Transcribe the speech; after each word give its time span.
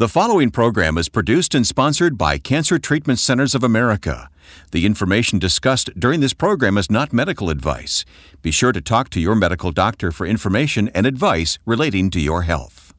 The 0.00 0.08
following 0.08 0.50
program 0.50 0.96
is 0.96 1.10
produced 1.10 1.54
and 1.54 1.66
sponsored 1.66 2.16
by 2.16 2.38
Cancer 2.38 2.78
Treatment 2.78 3.18
Centers 3.18 3.54
of 3.54 3.62
America. 3.62 4.30
The 4.70 4.86
information 4.86 5.38
discussed 5.38 5.90
during 5.94 6.20
this 6.20 6.32
program 6.32 6.78
is 6.78 6.90
not 6.90 7.12
medical 7.12 7.50
advice. 7.50 8.06
Be 8.40 8.50
sure 8.50 8.72
to 8.72 8.80
talk 8.80 9.10
to 9.10 9.20
your 9.20 9.34
medical 9.34 9.72
doctor 9.72 10.10
for 10.10 10.26
information 10.26 10.88
and 10.94 11.04
advice 11.04 11.58
relating 11.66 12.08
to 12.12 12.18
your 12.18 12.44
health. 12.44 12.94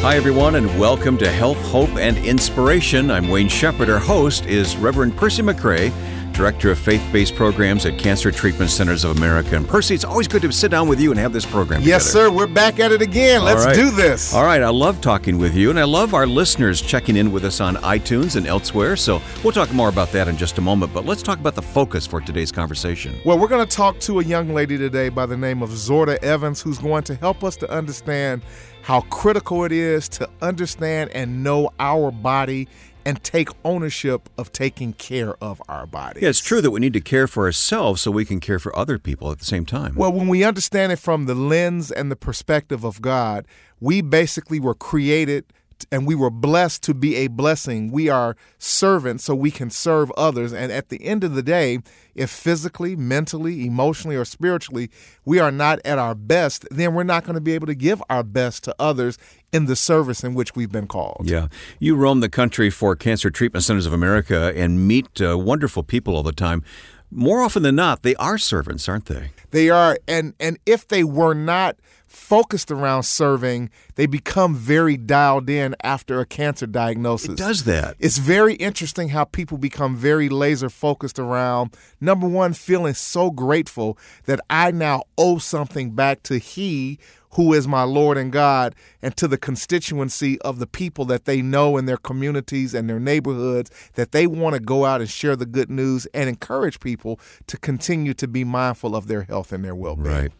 Hi, 0.00 0.16
everyone, 0.16 0.54
and 0.54 0.80
welcome 0.80 1.18
to 1.18 1.30
Health, 1.30 1.58
Hope, 1.66 1.94
and 1.96 2.16
Inspiration. 2.16 3.10
I'm 3.10 3.28
Wayne 3.28 3.50
Shepherd. 3.50 3.90
Our 3.90 3.98
host 3.98 4.46
is 4.46 4.78
Reverend 4.78 5.14
Percy 5.18 5.42
McCray. 5.42 5.92
Director 6.36 6.70
of 6.70 6.78
Faith 6.78 7.02
Based 7.12 7.34
Programs 7.34 7.86
at 7.86 7.98
Cancer 7.98 8.30
Treatment 8.30 8.70
Centers 8.70 9.04
of 9.04 9.16
America. 9.16 9.56
And 9.56 9.66
Percy, 9.66 9.94
it's 9.94 10.04
always 10.04 10.28
good 10.28 10.42
to 10.42 10.52
sit 10.52 10.70
down 10.70 10.86
with 10.86 11.00
you 11.00 11.10
and 11.10 11.18
have 11.18 11.32
this 11.32 11.46
program. 11.46 11.80
Yes, 11.82 12.06
together. 12.06 12.28
sir. 12.28 12.30
We're 12.30 12.46
back 12.46 12.78
at 12.78 12.92
it 12.92 13.00
again. 13.00 13.42
Let's 13.42 13.64
right. 13.64 13.74
do 13.74 13.90
this. 13.90 14.34
All 14.34 14.44
right. 14.44 14.62
I 14.62 14.68
love 14.68 15.00
talking 15.00 15.38
with 15.38 15.54
you, 15.54 15.70
and 15.70 15.80
I 15.80 15.84
love 15.84 16.12
our 16.12 16.26
listeners 16.26 16.82
checking 16.82 17.16
in 17.16 17.32
with 17.32 17.46
us 17.46 17.60
on 17.62 17.76
iTunes 17.76 18.36
and 18.36 18.46
elsewhere. 18.46 18.96
So 18.96 19.22
we'll 19.42 19.54
talk 19.54 19.72
more 19.72 19.88
about 19.88 20.12
that 20.12 20.28
in 20.28 20.36
just 20.36 20.58
a 20.58 20.60
moment. 20.60 20.92
But 20.92 21.06
let's 21.06 21.22
talk 21.22 21.38
about 21.38 21.54
the 21.54 21.62
focus 21.62 22.06
for 22.06 22.20
today's 22.20 22.52
conversation. 22.52 23.18
Well, 23.24 23.38
we're 23.38 23.48
going 23.48 23.66
to 23.66 23.76
talk 23.76 23.98
to 24.00 24.20
a 24.20 24.22
young 24.22 24.52
lady 24.52 24.76
today 24.76 25.08
by 25.08 25.24
the 25.24 25.38
name 25.38 25.62
of 25.62 25.70
Zorda 25.70 26.22
Evans, 26.22 26.60
who's 26.60 26.78
going 26.78 27.04
to 27.04 27.14
help 27.14 27.44
us 27.44 27.56
to 27.56 27.70
understand 27.70 28.42
how 28.82 29.00
critical 29.00 29.64
it 29.64 29.72
is 29.72 30.08
to 30.08 30.28
understand 30.42 31.10
and 31.10 31.42
know 31.42 31.70
our 31.80 32.12
body 32.12 32.68
and 33.06 33.22
take 33.22 33.48
ownership 33.64 34.28
of 34.36 34.50
taking 34.50 34.92
care 34.92 35.36
of 35.42 35.62
our 35.68 35.86
bodies. 35.86 36.24
Yeah, 36.24 36.28
it's 36.28 36.40
true 36.40 36.60
that 36.60 36.72
we 36.72 36.80
need 36.80 36.92
to 36.94 37.00
care 37.00 37.28
for 37.28 37.44
ourselves 37.44 38.02
so 38.02 38.10
we 38.10 38.24
can 38.24 38.40
care 38.40 38.58
for 38.58 38.76
other 38.76 38.98
people 38.98 39.30
at 39.30 39.38
the 39.38 39.44
same 39.44 39.64
time. 39.64 39.94
Well, 39.94 40.12
when 40.12 40.26
we 40.26 40.42
understand 40.42 40.90
it 40.90 40.98
from 40.98 41.26
the 41.26 41.34
lens 41.34 41.92
and 41.92 42.10
the 42.10 42.16
perspective 42.16 42.82
of 42.84 43.00
God, 43.00 43.46
we 43.80 44.00
basically 44.00 44.58
were 44.58 44.74
created 44.74 45.44
and 45.92 46.06
we 46.06 46.14
were 46.14 46.30
blessed 46.30 46.82
to 46.84 46.94
be 46.94 47.16
a 47.16 47.28
blessing. 47.28 47.92
We 47.92 48.08
are 48.08 48.36
servants 48.58 49.24
so 49.24 49.34
we 49.34 49.50
can 49.50 49.70
serve 49.70 50.10
others. 50.16 50.52
And 50.52 50.72
at 50.72 50.88
the 50.88 51.04
end 51.04 51.22
of 51.22 51.34
the 51.34 51.42
day, 51.42 51.78
if 52.14 52.30
physically, 52.30 52.96
mentally, 52.96 53.66
emotionally, 53.66 54.16
or 54.16 54.24
spiritually 54.24 54.90
we 55.24 55.38
are 55.38 55.52
not 55.52 55.78
at 55.84 55.98
our 55.98 56.14
best, 56.14 56.66
then 56.70 56.94
we're 56.94 57.04
not 57.04 57.24
going 57.24 57.34
to 57.34 57.40
be 57.40 57.52
able 57.52 57.66
to 57.66 57.74
give 57.74 58.02
our 58.08 58.22
best 58.22 58.64
to 58.64 58.74
others 58.78 59.18
in 59.56 59.66
the 59.66 59.74
service 59.74 60.22
in 60.22 60.34
which 60.34 60.54
we've 60.54 60.70
been 60.70 60.86
called. 60.86 61.22
Yeah. 61.24 61.48
You 61.80 61.96
roam 61.96 62.20
the 62.20 62.28
country 62.28 62.70
for 62.70 62.94
Cancer 62.94 63.30
Treatment 63.30 63.64
Centers 63.64 63.86
of 63.86 63.92
America 63.92 64.52
and 64.54 64.86
meet 64.86 65.20
uh, 65.20 65.38
wonderful 65.38 65.82
people 65.82 66.14
all 66.14 66.22
the 66.22 66.32
time. 66.32 66.62
More 67.10 67.40
often 67.40 67.62
than 67.62 67.76
not, 67.76 68.02
they 68.02 68.14
are 68.16 68.36
servants, 68.36 68.88
aren't 68.88 69.06
they? 69.06 69.30
They 69.50 69.70
are 69.70 69.96
and 70.06 70.34
and 70.38 70.58
if 70.66 70.86
they 70.86 71.04
were 71.04 71.34
not 71.34 71.76
focused 72.06 72.70
around 72.70 73.04
serving, 73.04 73.70
they 73.94 74.06
become 74.06 74.54
very 74.54 74.96
dialed 74.96 75.48
in 75.48 75.76
after 75.82 76.20
a 76.20 76.26
cancer 76.26 76.66
diagnosis. 76.66 77.30
It 77.30 77.38
does 77.38 77.64
that. 77.64 77.96
It's 77.98 78.18
very 78.18 78.54
interesting 78.54 79.10
how 79.10 79.24
people 79.24 79.58
become 79.58 79.96
very 79.96 80.28
laser 80.28 80.68
focused 80.68 81.18
around 81.18 81.76
number 82.00 82.26
one, 82.28 82.52
feeling 82.54 82.94
so 82.94 83.30
grateful 83.30 83.96
that 84.24 84.40
I 84.50 84.72
now 84.72 85.04
owe 85.16 85.38
something 85.38 85.92
back 85.92 86.22
to 86.24 86.38
He 86.38 86.98
who 87.36 87.52
is 87.52 87.68
my 87.68 87.82
Lord 87.82 88.16
and 88.16 88.32
God, 88.32 88.74
and 89.02 89.14
to 89.18 89.28
the 89.28 89.36
constituency 89.36 90.40
of 90.40 90.58
the 90.58 90.66
people 90.66 91.04
that 91.04 91.26
they 91.26 91.42
know 91.42 91.76
in 91.76 91.84
their 91.84 91.98
communities 91.98 92.72
and 92.72 92.88
their 92.88 92.98
neighborhoods, 92.98 93.70
that 93.94 94.12
they 94.12 94.26
want 94.26 94.54
to 94.54 94.60
go 94.60 94.86
out 94.86 95.02
and 95.02 95.10
share 95.10 95.36
the 95.36 95.44
good 95.44 95.70
news 95.70 96.06
and 96.14 96.30
encourage 96.30 96.80
people 96.80 97.20
to 97.46 97.58
continue 97.58 98.14
to 98.14 98.26
be 98.26 98.42
mindful 98.42 98.96
of 98.96 99.06
their 99.06 99.22
health 99.22 99.52
and 99.52 99.62
their 99.62 99.74
well 99.74 99.96
being. 99.96 100.08
Right. 100.08 100.32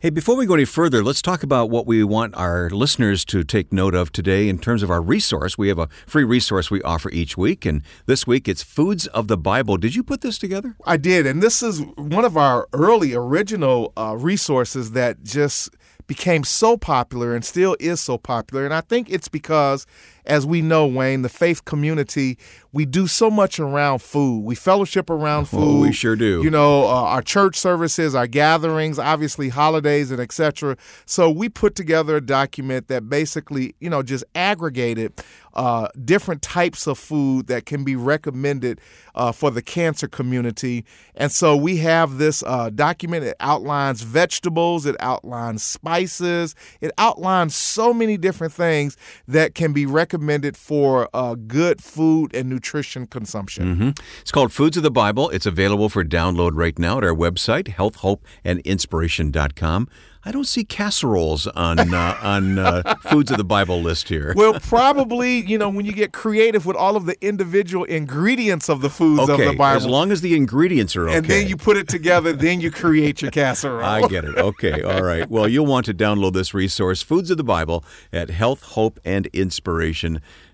Hey, 0.00 0.10
before 0.10 0.36
we 0.36 0.44
go 0.44 0.52
any 0.52 0.66
further, 0.66 1.02
let's 1.02 1.22
talk 1.22 1.42
about 1.42 1.70
what 1.70 1.86
we 1.86 2.04
want 2.04 2.36
our 2.36 2.68
listeners 2.68 3.24
to 3.26 3.44
take 3.44 3.72
note 3.72 3.94
of 3.94 4.12
today 4.12 4.50
in 4.50 4.58
terms 4.58 4.82
of 4.82 4.90
our 4.90 5.00
resource. 5.00 5.56
We 5.56 5.68
have 5.68 5.78
a 5.78 5.88
free 6.06 6.24
resource 6.24 6.70
we 6.70 6.82
offer 6.82 7.10
each 7.10 7.38
week, 7.38 7.64
and 7.64 7.82
this 8.04 8.26
week 8.26 8.46
it's 8.46 8.62
Foods 8.62 9.06
of 9.08 9.26
the 9.26 9.38
Bible. 9.38 9.78
Did 9.78 9.94
you 9.94 10.02
put 10.02 10.20
this 10.20 10.36
together? 10.36 10.76
I 10.84 10.98
did, 10.98 11.26
and 11.26 11.42
this 11.42 11.62
is 11.62 11.80
one 11.96 12.26
of 12.26 12.36
our 12.36 12.68
early 12.74 13.14
original 13.14 13.94
uh, 13.96 14.16
resources 14.18 14.92
that 14.92 15.24
just 15.24 15.70
became 16.12 16.44
so 16.44 16.76
popular 16.76 17.34
and 17.34 17.42
still 17.42 17.74
is 17.80 17.98
so 17.98 18.18
popular. 18.18 18.66
And 18.66 18.74
I 18.74 18.82
think 18.82 19.08
it's 19.08 19.28
because, 19.28 19.86
as 20.26 20.44
we 20.44 20.60
know, 20.60 20.86
Wayne, 20.86 21.22
the 21.22 21.30
faith 21.30 21.64
community, 21.64 22.36
we 22.70 22.84
do 22.84 23.06
so 23.06 23.30
much 23.30 23.58
around 23.58 24.00
food. 24.02 24.44
We 24.44 24.54
fellowship 24.54 25.08
around 25.08 25.46
food. 25.46 25.78
Oh, 25.78 25.80
we 25.80 25.90
sure 25.90 26.14
do. 26.14 26.42
You 26.42 26.50
know, 26.50 26.84
uh, 26.84 27.04
our 27.14 27.22
church 27.22 27.56
services, 27.56 28.14
our 28.14 28.26
gatherings, 28.26 28.98
obviously 28.98 29.48
holidays 29.48 30.10
and 30.10 30.20
etc. 30.20 30.76
So 31.06 31.30
we 31.30 31.48
put 31.48 31.76
together 31.76 32.16
a 32.16 32.20
document 32.20 32.88
that 32.88 33.08
basically, 33.08 33.74
you 33.80 33.88
know, 33.88 34.02
just 34.02 34.24
aggregated 34.34 35.14
uh, 35.54 35.88
different 36.04 36.42
types 36.42 36.86
of 36.86 36.98
food 36.98 37.46
that 37.46 37.66
can 37.66 37.84
be 37.84 37.96
recommended 37.96 38.80
uh, 39.14 39.32
for 39.32 39.50
the 39.50 39.62
cancer 39.62 40.08
community. 40.08 40.84
And 41.14 41.30
so 41.30 41.56
we 41.56 41.78
have 41.78 42.18
this 42.18 42.42
uh, 42.46 42.70
document. 42.70 43.24
It 43.24 43.36
outlines 43.40 44.02
vegetables, 44.02 44.86
it 44.86 44.96
outlines 45.00 45.62
spices, 45.62 46.54
it 46.80 46.92
outlines 46.98 47.54
so 47.54 47.92
many 47.92 48.16
different 48.16 48.52
things 48.52 48.96
that 49.28 49.54
can 49.54 49.72
be 49.72 49.86
recommended 49.86 50.56
for 50.56 51.08
uh, 51.12 51.34
good 51.34 51.82
food 51.82 52.34
and 52.34 52.48
nutrition 52.48 53.06
consumption. 53.06 53.74
Mm-hmm. 53.74 53.90
It's 54.20 54.32
called 54.32 54.52
Foods 54.52 54.76
of 54.76 54.82
the 54.82 54.90
Bible. 54.90 55.30
It's 55.30 55.46
available 55.46 55.88
for 55.88 56.04
download 56.04 56.52
right 56.54 56.78
now 56.78 56.98
at 56.98 57.04
our 57.04 57.14
website, 57.14 57.74
healthhopeandinspiration.com. 57.74 59.88
I 60.24 60.30
don't 60.30 60.46
see 60.46 60.64
casseroles 60.64 61.48
on 61.48 61.92
uh, 61.92 62.18
on 62.22 62.58
uh, 62.58 62.94
foods 63.02 63.30
of 63.30 63.38
the 63.38 63.44
Bible 63.44 63.82
list 63.82 64.08
here. 64.08 64.34
Well, 64.42 64.58
probably 64.58 65.40
you 65.46 65.56
know 65.56 65.68
when 65.68 65.86
you 65.86 65.92
get 65.92 66.12
creative 66.12 66.66
with 66.66 66.74
all 66.74 66.96
of 66.96 67.06
the 67.06 67.16
individual 67.24 67.84
ingredients 67.84 68.68
of 68.68 68.80
the 68.80 68.90
foods 68.90 69.20
okay, 69.20 69.32
of 69.32 69.38
the 69.52 69.56
Bible, 69.56 69.76
as 69.76 69.86
long 69.86 70.10
as 70.10 70.20
the 70.20 70.34
ingredients 70.34 70.96
are 70.96 71.08
okay, 71.08 71.18
and 71.18 71.26
then 71.26 71.48
you 71.48 71.56
put 71.56 71.76
it 71.76 71.86
together, 71.86 72.32
then 72.32 72.60
you 72.60 72.70
create 72.72 73.22
your 73.22 73.30
casserole. 73.30 73.84
I 73.84 74.08
get 74.08 74.24
it. 74.24 74.36
Okay, 74.36 74.82
all 74.82 75.02
right. 75.02 75.30
Well, 75.30 75.46
you'll 75.46 75.66
want 75.66 75.86
to 75.86 75.94
download 75.94 76.32
this 76.32 76.54
resource, 76.54 77.02
Foods 77.02 77.30
of 77.30 77.36
the 77.36 77.44
Bible, 77.44 77.84
at 78.12 78.30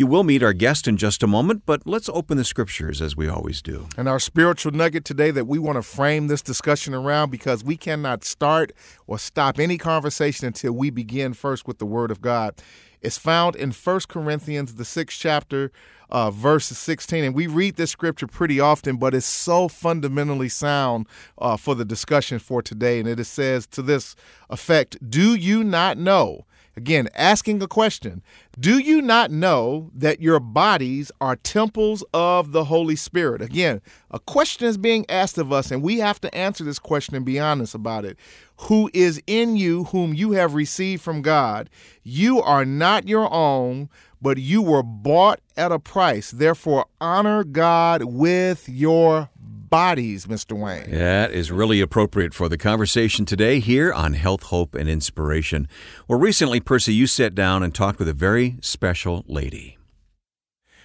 You 0.00 0.06
will 0.06 0.24
meet 0.24 0.42
our 0.42 0.54
guest 0.54 0.88
in 0.88 0.96
just 0.96 1.22
a 1.22 1.26
moment, 1.26 1.64
but 1.66 1.86
let's 1.86 2.08
open 2.08 2.38
the 2.38 2.44
scriptures 2.44 3.02
as 3.02 3.18
we 3.18 3.28
always 3.28 3.60
do. 3.60 3.86
And 3.98 4.08
our 4.08 4.18
spiritual 4.18 4.72
nugget 4.72 5.04
today 5.04 5.30
that 5.32 5.46
we 5.46 5.58
want 5.58 5.76
to 5.76 5.82
frame 5.82 6.28
this 6.28 6.40
discussion 6.40 6.94
around 6.94 7.28
because 7.28 7.62
we 7.62 7.76
cannot 7.76 8.24
start 8.24 8.72
or 9.06 9.18
stop 9.18 9.58
any 9.58 9.76
conversation 9.76 10.46
until 10.46 10.72
we 10.72 10.88
begin 10.88 11.34
first 11.34 11.68
with 11.68 11.76
the 11.76 11.84
Word 11.84 12.10
of 12.10 12.22
God. 12.22 12.54
It's 13.02 13.18
found 13.18 13.56
in 13.56 13.72
1 13.72 14.00
Corinthians, 14.08 14.76
the 14.76 14.86
sixth 14.86 15.18
chapter, 15.20 15.70
uh, 16.08 16.30
verse 16.30 16.68
16. 16.68 17.22
And 17.22 17.34
we 17.34 17.46
read 17.46 17.76
this 17.76 17.90
scripture 17.90 18.26
pretty 18.26 18.58
often, 18.58 18.96
but 18.96 19.12
it's 19.12 19.26
so 19.26 19.68
fundamentally 19.68 20.48
sound 20.48 21.08
uh, 21.36 21.58
for 21.58 21.74
the 21.74 21.84
discussion 21.84 22.38
for 22.38 22.62
today. 22.62 23.00
And 23.00 23.06
it 23.06 23.22
says 23.24 23.66
to 23.66 23.82
this 23.82 24.16
effect 24.48 24.96
Do 25.10 25.34
you 25.34 25.62
not 25.62 25.98
know? 25.98 26.46
Again, 26.76 27.08
asking 27.14 27.62
a 27.62 27.66
question 27.66 28.22
Do 28.58 28.78
you 28.78 29.02
not 29.02 29.30
know 29.30 29.90
that 29.94 30.20
your 30.20 30.40
bodies 30.40 31.10
are 31.20 31.36
temples 31.36 32.04
of 32.14 32.52
the 32.52 32.64
Holy 32.64 32.96
Spirit? 32.96 33.42
Again, 33.42 33.80
a 34.10 34.18
question 34.20 34.66
is 34.66 34.78
being 34.78 35.04
asked 35.08 35.38
of 35.38 35.52
us, 35.52 35.70
and 35.70 35.82
we 35.82 35.98
have 35.98 36.20
to 36.20 36.34
answer 36.34 36.64
this 36.64 36.78
question 36.78 37.16
and 37.16 37.24
be 37.24 37.40
honest 37.40 37.74
about 37.74 38.04
it. 38.04 38.16
Who 38.62 38.90
is 38.92 39.22
in 39.26 39.56
you, 39.56 39.84
whom 39.84 40.14
you 40.14 40.32
have 40.32 40.54
received 40.54 41.02
from 41.02 41.22
God? 41.22 41.70
You 42.02 42.40
are 42.40 42.64
not 42.64 43.08
your 43.08 43.32
own, 43.32 43.88
but 44.22 44.38
you 44.38 44.62
were 44.62 44.82
bought 44.82 45.40
at 45.56 45.72
a 45.72 45.78
price. 45.78 46.30
Therefore, 46.30 46.86
honor 47.00 47.42
God 47.42 48.04
with 48.04 48.68
your 48.68 49.30
bodies, 49.70 50.26
Mr. 50.26 50.58
Wayne. 50.58 50.90
That 50.90 51.30
is 51.30 51.50
really 51.50 51.80
appropriate 51.80 52.34
for 52.34 52.48
the 52.48 52.58
conversation 52.58 53.24
today 53.24 53.60
here 53.60 53.92
on 53.92 54.14
Health, 54.14 54.44
Hope, 54.44 54.74
and 54.74 54.88
Inspiration. 54.88 55.68
Well, 56.08 56.18
recently, 56.18 56.60
Percy, 56.60 56.92
you 56.92 57.06
sat 57.06 57.34
down 57.34 57.62
and 57.62 57.74
talked 57.74 57.98
with 57.98 58.08
a 58.08 58.12
very 58.12 58.56
special 58.60 59.24
lady. 59.28 59.78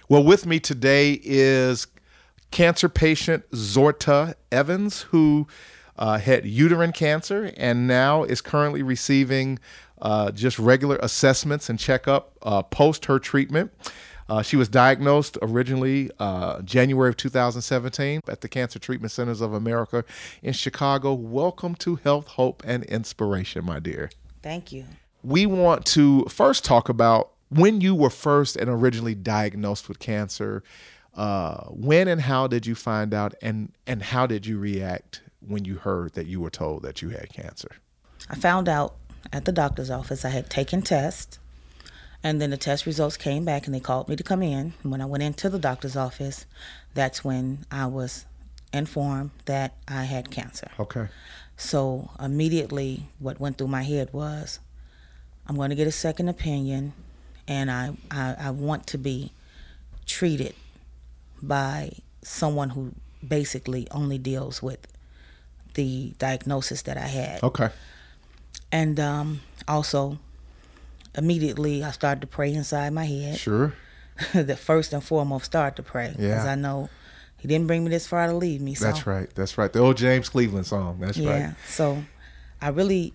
Well, 0.08 0.22
with 0.22 0.46
me 0.46 0.60
today 0.60 1.20
is 1.24 1.88
cancer 2.52 2.88
patient 2.88 3.50
Zorda 3.50 4.34
Evans, 4.52 5.02
who 5.02 5.48
uh, 5.98 6.18
had 6.18 6.46
uterine 6.46 6.92
cancer 6.92 7.52
and 7.56 7.86
now 7.86 8.22
is 8.22 8.40
currently 8.40 8.82
receiving 8.82 9.58
uh, 10.00 10.30
just 10.30 10.58
regular 10.58 10.96
assessments 11.02 11.68
and 11.68 11.78
checkup 11.78 12.36
uh, 12.42 12.62
post 12.62 13.06
her 13.06 13.18
treatment. 13.18 13.72
Uh, 14.28 14.42
she 14.42 14.56
was 14.56 14.68
diagnosed 14.68 15.38
originally 15.40 16.10
uh, 16.18 16.60
January 16.62 17.08
of 17.10 17.16
2017 17.16 18.22
at 18.28 18.40
the 18.40 18.48
Cancer 18.48 18.78
Treatment 18.78 19.12
Centers 19.12 19.40
of 19.40 19.52
America 19.52 20.04
in 20.42 20.52
Chicago. 20.52 21.14
Welcome 21.14 21.74
to 21.76 21.96
Health, 21.96 22.26
Hope, 22.28 22.62
and 22.66 22.82
Inspiration, 22.84 23.64
my 23.64 23.78
dear. 23.78 24.10
Thank 24.42 24.72
you. 24.72 24.84
We 25.22 25.46
want 25.46 25.86
to 25.86 26.24
first 26.24 26.64
talk 26.64 26.88
about 26.88 27.30
when 27.48 27.80
you 27.80 27.94
were 27.94 28.10
first 28.10 28.56
and 28.56 28.68
originally 28.68 29.14
diagnosed 29.14 29.88
with 29.88 29.98
cancer. 29.98 30.62
Uh, 31.14 31.64
when 31.68 32.08
and 32.08 32.20
how 32.20 32.46
did 32.46 32.66
you 32.66 32.74
find 32.74 33.14
out, 33.14 33.34
and 33.40 33.72
and 33.86 34.02
how 34.02 34.26
did 34.26 34.44
you 34.44 34.58
react 34.58 35.22
when 35.40 35.64
you 35.64 35.76
heard 35.76 36.12
that 36.12 36.26
you 36.26 36.40
were 36.40 36.50
told 36.50 36.82
that 36.82 37.00
you 37.00 37.08
had 37.08 37.30
cancer? 37.32 37.70
I 38.28 38.34
found 38.34 38.68
out 38.68 38.96
at 39.32 39.44
the 39.46 39.52
doctor's 39.52 39.90
office. 39.90 40.24
I 40.24 40.28
had 40.28 40.50
taken 40.50 40.82
tests, 40.82 41.38
and 42.26 42.40
then 42.40 42.50
the 42.50 42.56
test 42.56 42.86
results 42.86 43.16
came 43.16 43.44
back, 43.44 43.66
and 43.66 43.74
they 43.74 43.78
called 43.78 44.08
me 44.08 44.16
to 44.16 44.24
come 44.24 44.42
in. 44.42 44.74
And 44.82 44.90
when 44.90 45.00
I 45.00 45.04
went 45.04 45.22
into 45.22 45.48
the 45.48 45.60
doctor's 45.60 45.94
office, 45.94 46.44
that's 46.92 47.22
when 47.22 47.64
I 47.70 47.86
was 47.86 48.26
informed 48.72 49.30
that 49.44 49.74
I 49.86 50.02
had 50.02 50.28
cancer. 50.32 50.68
Okay. 50.80 51.06
So 51.56 52.10
immediately, 52.18 53.04
what 53.20 53.38
went 53.38 53.58
through 53.58 53.68
my 53.68 53.84
head 53.84 54.12
was, 54.12 54.58
I'm 55.46 55.54
going 55.54 55.70
to 55.70 55.76
get 55.76 55.86
a 55.86 55.92
second 55.92 56.28
opinion, 56.28 56.94
and 57.46 57.70
I, 57.70 57.96
I, 58.10 58.34
I 58.40 58.50
want 58.50 58.88
to 58.88 58.98
be 58.98 59.30
treated 60.04 60.56
by 61.40 61.92
someone 62.22 62.70
who 62.70 62.90
basically 63.26 63.86
only 63.92 64.18
deals 64.18 64.60
with 64.60 64.84
the 65.74 66.12
diagnosis 66.18 66.82
that 66.82 66.96
I 66.96 67.06
had. 67.06 67.44
Okay. 67.44 67.68
And 68.72 68.98
um, 68.98 69.42
also, 69.68 70.18
immediately 71.16 71.82
I 71.84 71.90
started 71.90 72.20
to 72.22 72.26
pray 72.26 72.52
inside 72.52 72.92
my 72.92 73.04
head. 73.04 73.38
Sure. 73.38 73.74
the 74.34 74.56
first 74.56 74.92
and 74.92 75.02
foremost, 75.04 75.44
start 75.44 75.76
to 75.76 75.82
pray 75.82 76.08
because 76.16 76.44
Yeah. 76.44 76.52
I 76.52 76.54
know 76.54 76.88
He 77.38 77.48
didn't 77.48 77.66
bring 77.66 77.84
me 77.84 77.90
this 77.90 78.06
far 78.06 78.26
to 78.28 78.34
leave 78.34 78.60
me. 78.62 78.74
So 78.74 78.86
That's 78.86 79.06
right. 79.06 79.28
That's 79.34 79.58
right. 79.58 79.72
The 79.72 79.78
old 79.80 79.96
James 79.98 80.28
Cleveland 80.28 80.66
song. 80.66 80.98
That's 81.00 81.18
yeah. 81.18 81.30
right. 81.48 81.54
So 81.68 82.02
I 82.62 82.68
really 82.68 83.12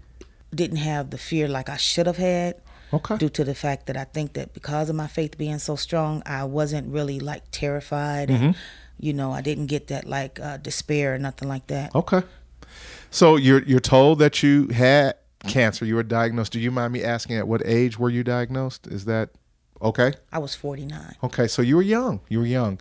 didn't 0.53 0.77
have 0.77 1.09
the 1.09 1.17
fear 1.17 1.47
like 1.47 1.69
I 1.69 1.77
should 1.77 2.05
have 2.07 2.17
had 2.17 2.55
Okay. 2.93 3.17
due 3.17 3.29
to 3.29 3.43
the 3.45 3.55
fact 3.55 3.85
that 3.87 3.95
I 3.97 4.03
think 4.03 4.33
that 4.33 4.53
because 4.53 4.89
of 4.89 4.95
my 4.95 5.07
faith 5.07 5.37
being 5.37 5.59
so 5.59 5.75
strong, 5.77 6.21
I 6.25 6.43
wasn't 6.43 6.91
really 6.93 7.19
like 7.21 7.43
terrified. 7.51 8.27
Mm-hmm. 8.29 8.43
And, 8.43 8.55
you 8.99 9.13
know, 9.13 9.31
I 9.31 9.41
didn't 9.41 9.67
get 9.67 9.87
that 9.87 10.05
like 10.05 10.39
uh, 10.41 10.57
despair 10.57 11.15
or 11.15 11.17
nothing 11.17 11.47
like 11.47 11.67
that. 11.67 11.95
Okay. 11.95 12.21
So 13.09 13.37
you're 13.37 13.63
you're 13.63 13.79
told 13.79 14.19
that 14.19 14.43
you 14.43 14.67
had 14.67 15.15
cancer. 15.47 15.85
You 15.85 15.95
were 15.95 16.03
diagnosed. 16.03 16.51
Do 16.51 16.59
you 16.59 16.71
mind 16.71 16.93
me 16.93 17.03
asking 17.03 17.37
at 17.37 17.47
what 17.47 17.61
age 17.65 17.97
were 17.97 18.09
you 18.09 18.23
diagnosed? 18.23 18.87
Is 18.87 19.05
that 19.05 19.29
okay? 19.81 20.13
I 20.31 20.39
was 20.39 20.55
49. 20.55 21.15
Okay. 21.23 21.47
So 21.47 21.61
you 21.61 21.75
were 21.75 21.81
young. 21.81 22.21
You 22.29 22.39
were 22.39 22.45
young. 22.45 22.79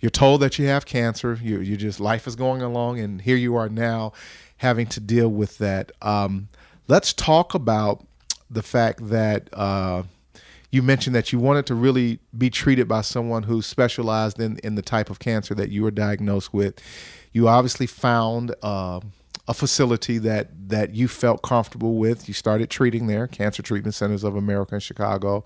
You're 0.00 0.10
told 0.10 0.40
that 0.42 0.58
you 0.58 0.66
have 0.66 0.86
cancer. 0.86 1.38
You 1.42 1.60
you 1.60 1.76
just 1.76 2.00
life 2.00 2.26
is 2.26 2.36
going 2.36 2.62
along, 2.62 3.00
and 3.00 3.20
here 3.20 3.36
you 3.36 3.56
are 3.56 3.68
now, 3.68 4.12
having 4.58 4.86
to 4.88 5.00
deal 5.00 5.28
with 5.28 5.58
that. 5.58 5.90
Um, 6.00 6.48
let's 6.86 7.12
talk 7.12 7.54
about 7.54 8.06
the 8.50 8.62
fact 8.62 9.08
that. 9.08 9.48
Uh, 9.52 10.04
you 10.70 10.82
mentioned 10.82 11.16
that 11.16 11.32
you 11.32 11.38
wanted 11.38 11.64
to 11.64 11.74
really 11.74 12.18
be 12.36 12.50
treated 12.50 12.86
by 12.86 13.00
someone 13.00 13.44
who 13.44 13.62
specialized 13.62 14.38
in, 14.38 14.58
in 14.58 14.74
the 14.74 14.82
type 14.82 15.08
of 15.08 15.18
cancer 15.18 15.54
that 15.54 15.70
you 15.70 15.82
were 15.82 15.90
diagnosed 15.90 16.52
with. 16.52 16.78
You 17.32 17.48
obviously 17.48 17.86
found 17.86 18.54
uh, 18.62 19.00
a 19.48 19.54
facility 19.54 20.18
that 20.18 20.68
that 20.68 20.94
you 20.94 21.08
felt 21.08 21.42
comfortable 21.42 21.96
with. 21.96 22.28
You 22.28 22.34
started 22.34 22.70
treating 22.70 23.06
there, 23.06 23.26
Cancer 23.26 23.62
Treatment 23.62 23.94
Centers 23.94 24.22
of 24.22 24.36
America 24.36 24.74
in 24.74 24.80
Chicago. 24.80 25.44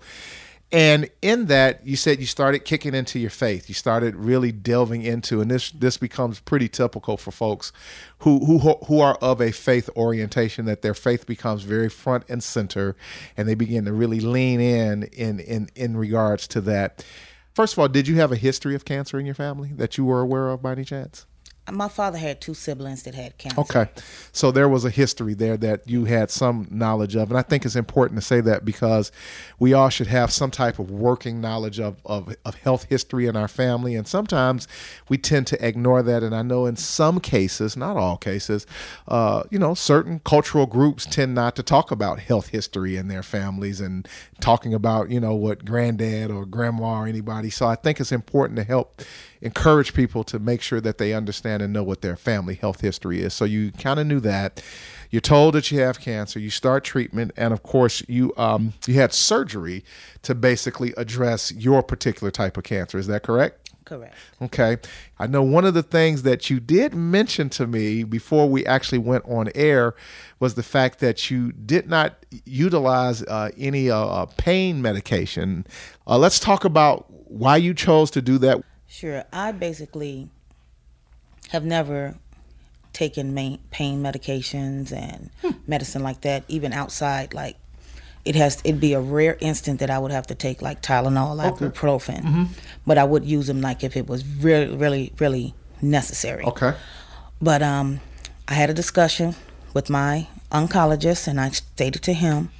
And 0.73 1.07
in 1.21 1.45
that, 1.45 1.85
you 1.85 1.95
said 1.95 2.19
you 2.19 2.25
started 2.25 2.65
kicking 2.65 2.95
into 2.95 3.19
your 3.19 3.29
faith. 3.29 3.69
You 3.69 3.75
started 3.75 4.15
really 4.15 4.51
delving 4.51 5.03
into, 5.03 5.39
and 5.39 5.49
this 5.49 5.69
this 5.71 5.97
becomes 5.97 6.39
pretty 6.39 6.67
typical 6.67 7.15
for 7.15 7.31
folks 7.31 7.71
who 8.19 8.43
who 8.45 8.57
who 8.87 8.99
are 8.99 9.15
of 9.15 9.39
a 9.39 9.51
faith 9.51 9.89
orientation. 9.95 10.65
That 10.65 10.81
their 10.81 10.95
faith 10.95 11.25
becomes 11.25 11.61
very 11.61 11.89
front 11.89 12.25
and 12.27 12.43
center, 12.43 12.95
and 13.37 13.47
they 13.47 13.55
begin 13.55 13.85
to 13.85 13.93
really 13.93 14.19
lean 14.19 14.59
in 14.59 15.03
in 15.03 15.39
in 15.39 15.69
in 15.75 15.95
regards 15.95 16.47
to 16.49 16.61
that. 16.61 17.05
First 17.53 17.73
of 17.73 17.79
all, 17.79 17.87
did 17.87 18.07
you 18.07 18.15
have 18.15 18.31
a 18.31 18.35
history 18.35 18.73
of 18.73 18.83
cancer 18.83 19.19
in 19.19 19.27
your 19.27 19.35
family 19.35 19.69
that 19.75 19.97
you 19.97 20.05
were 20.05 20.21
aware 20.21 20.49
of 20.49 20.63
by 20.63 20.71
any 20.71 20.83
chance? 20.83 21.27
My 21.71 21.87
father 21.87 22.17
had 22.17 22.41
two 22.41 22.53
siblings 22.53 23.03
that 23.03 23.15
had 23.15 23.37
cancer. 23.37 23.61
Okay. 23.61 23.87
So 24.33 24.51
there 24.51 24.67
was 24.67 24.83
a 24.83 24.89
history 24.89 25.33
there 25.33 25.55
that 25.57 25.87
you 25.87 26.05
had 26.05 26.29
some 26.29 26.67
knowledge 26.69 27.15
of. 27.15 27.29
And 27.29 27.37
I 27.37 27.41
think 27.41 27.63
it's 27.63 27.77
important 27.77 28.19
to 28.19 28.25
say 28.25 28.41
that 28.41 28.65
because 28.65 29.11
we 29.59 29.73
all 29.73 29.87
should 29.87 30.07
have 30.07 30.31
some 30.31 30.51
type 30.51 30.77
of 30.77 30.91
working 30.91 31.39
knowledge 31.39 31.79
of, 31.79 32.01
of, 32.05 32.35
of 32.43 32.55
health 32.55 32.87
history 32.89 33.27
in 33.27 33.37
our 33.37 33.47
family. 33.47 33.95
And 33.95 34.05
sometimes 34.05 34.67
we 35.07 35.17
tend 35.17 35.47
to 35.47 35.65
ignore 35.65 36.03
that. 36.03 36.21
And 36.21 36.35
I 36.35 36.41
know 36.41 36.65
in 36.65 36.75
some 36.75 37.21
cases, 37.21 37.77
not 37.77 37.95
all 37.95 38.17
cases, 38.17 38.67
uh, 39.07 39.43
you 39.49 39.57
know, 39.57 39.73
certain 39.73 40.19
cultural 40.19 40.65
groups 40.65 41.05
tend 41.05 41.33
not 41.33 41.55
to 41.55 41.63
talk 41.63 41.91
about 41.91 42.19
health 42.19 42.49
history 42.49 42.97
in 42.97 43.07
their 43.07 43.23
families 43.23 43.79
and 43.79 44.05
talking 44.41 44.73
about, 44.73 45.09
you 45.09 45.19
know, 45.19 45.33
what 45.33 45.63
granddad 45.63 46.29
or 46.29 46.45
grandma 46.45 46.99
or 46.99 47.07
anybody. 47.07 47.49
So 47.49 47.67
I 47.67 47.75
think 47.75 48.01
it's 48.01 48.11
important 48.11 48.57
to 48.57 48.65
help 48.65 49.01
encourage 49.43 49.93
people 49.93 50.23
to 50.23 50.39
make 50.39 50.61
sure 50.61 50.79
that 50.81 50.97
they 50.97 51.13
understand 51.13 51.61
and 51.61 51.73
know 51.73 51.83
what 51.83 52.01
their 52.01 52.15
family 52.15 52.55
health 52.55 52.81
history 52.81 53.21
is. 53.21 53.33
So 53.33 53.45
you 53.45 53.71
kind 53.73 53.99
of 53.99 54.07
knew 54.07 54.21
that. 54.21 54.63
You're 55.11 55.21
told 55.21 55.53
that 55.53 55.69
you 55.69 55.79
have 55.81 55.99
cancer. 55.99 56.39
You 56.39 56.49
start 56.49 56.83
treatment, 56.83 57.33
and 57.37 57.53
of 57.53 57.61
course, 57.61 58.01
you 58.07 58.33
um, 58.35 58.73
you 58.87 58.95
had 58.95 59.13
surgery 59.13 59.83
to 60.23 60.33
basically 60.33 60.93
address 60.97 61.51
your 61.51 61.83
particular 61.83 62.31
type 62.31 62.57
of 62.57 62.63
cancer. 62.63 62.97
Is 62.97 63.05
that 63.07 63.21
correct? 63.21 63.63
Correct. 63.85 64.15
Okay. 64.41 64.77
I 65.19 65.27
know 65.27 65.43
one 65.43 65.65
of 65.65 65.73
the 65.73 65.83
things 65.83 66.23
that 66.23 66.49
you 66.49 66.59
did 66.59 66.95
mention 66.95 67.49
to 67.49 67.67
me 67.67 68.03
before 68.03 68.49
we 68.49 68.65
actually 68.65 68.97
went 68.97 69.25
on 69.27 69.49
air 69.53 69.93
was 70.39 70.55
the 70.55 70.63
fact 70.63 70.99
that 70.99 71.29
you 71.29 71.51
did 71.51 71.89
not 71.89 72.25
utilize 72.45 73.23
uh, 73.23 73.51
any 73.57 73.91
uh, 73.91 73.97
uh, 73.97 74.25
pain 74.37 74.81
medication. 74.81 75.67
Uh, 76.07 76.17
let's 76.17 76.39
talk 76.39 76.63
about 76.63 77.05
why 77.29 77.57
you 77.57 77.73
chose 77.73 78.09
to 78.11 78.21
do 78.21 78.37
that. 78.39 78.63
Sure. 78.93 79.23
I 79.33 79.51
basically 79.51 80.29
have 81.49 81.65
never 81.65 82.13
taken 82.93 83.33
main, 83.33 83.57
pain 83.71 84.03
medications 84.03 84.93
and 84.93 85.31
medicine 85.65 86.03
like 86.03 86.21
that, 86.21 86.43
even 86.47 86.73
outside. 86.73 87.33
Like 87.33 87.57
it 88.23 88.35
has, 88.35 88.61
it'd 88.63 88.79
be 88.79 88.93
a 88.93 89.01
rare 89.01 89.35
instant 89.39 89.79
that 89.79 89.89
I 89.89 89.97
would 89.97 90.11
have 90.11 90.27
to 90.27 90.35
take 90.35 90.61
like 90.61 90.83
Tylenol, 90.83 91.41
ibuprofen, 91.43 92.49
but 92.85 92.99
I 92.99 93.03
would 93.03 93.25
use 93.25 93.47
them 93.47 93.61
like 93.61 93.83
if 93.83 93.97
it 93.97 94.07
was 94.07 94.23
really, 94.27 94.75
really, 94.75 95.11
really 95.17 95.55
necessary. 95.81 96.43
Okay. 96.45 96.75
But 97.41 97.63
um, 97.63 97.99
I 98.47 98.53
had 98.53 98.69
a 98.69 98.75
discussion 98.75 99.33
with 99.73 99.89
my 99.89 100.27
oncologist, 100.51 101.27
and 101.27 101.41
I 101.41 101.49
stated 101.49 102.03
to 102.03 102.13
him 102.13 102.51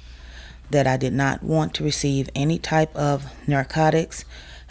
that 0.70 0.88
I 0.88 0.96
did 0.96 1.12
not 1.12 1.44
want 1.44 1.74
to 1.74 1.84
receive 1.84 2.28
any 2.34 2.58
type 2.58 2.94
of 2.96 3.24
narcotics. 3.46 4.24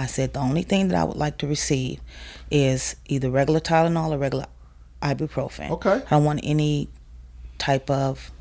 I 0.04 0.06
said 0.06 0.34
the 0.34 0.42
only 0.42 0.64
thing 0.64 0.90
that 0.90 0.98
I 1.00 1.06
would 1.06 1.16
like 1.16 1.38
to 1.38 1.48
receive 1.48 2.02
is 2.52 2.98
either 3.06 3.30
regular 3.30 3.62
Tylenol 3.62 4.12
or 4.12 4.18
regular 4.18 4.48
ibuprofen. 5.02 5.70
Okay. 5.72 6.02
I 6.06 6.10
don't 6.10 6.26
want 6.26 6.42
any 6.44 6.90
type 7.58 7.90
of 7.90 8.32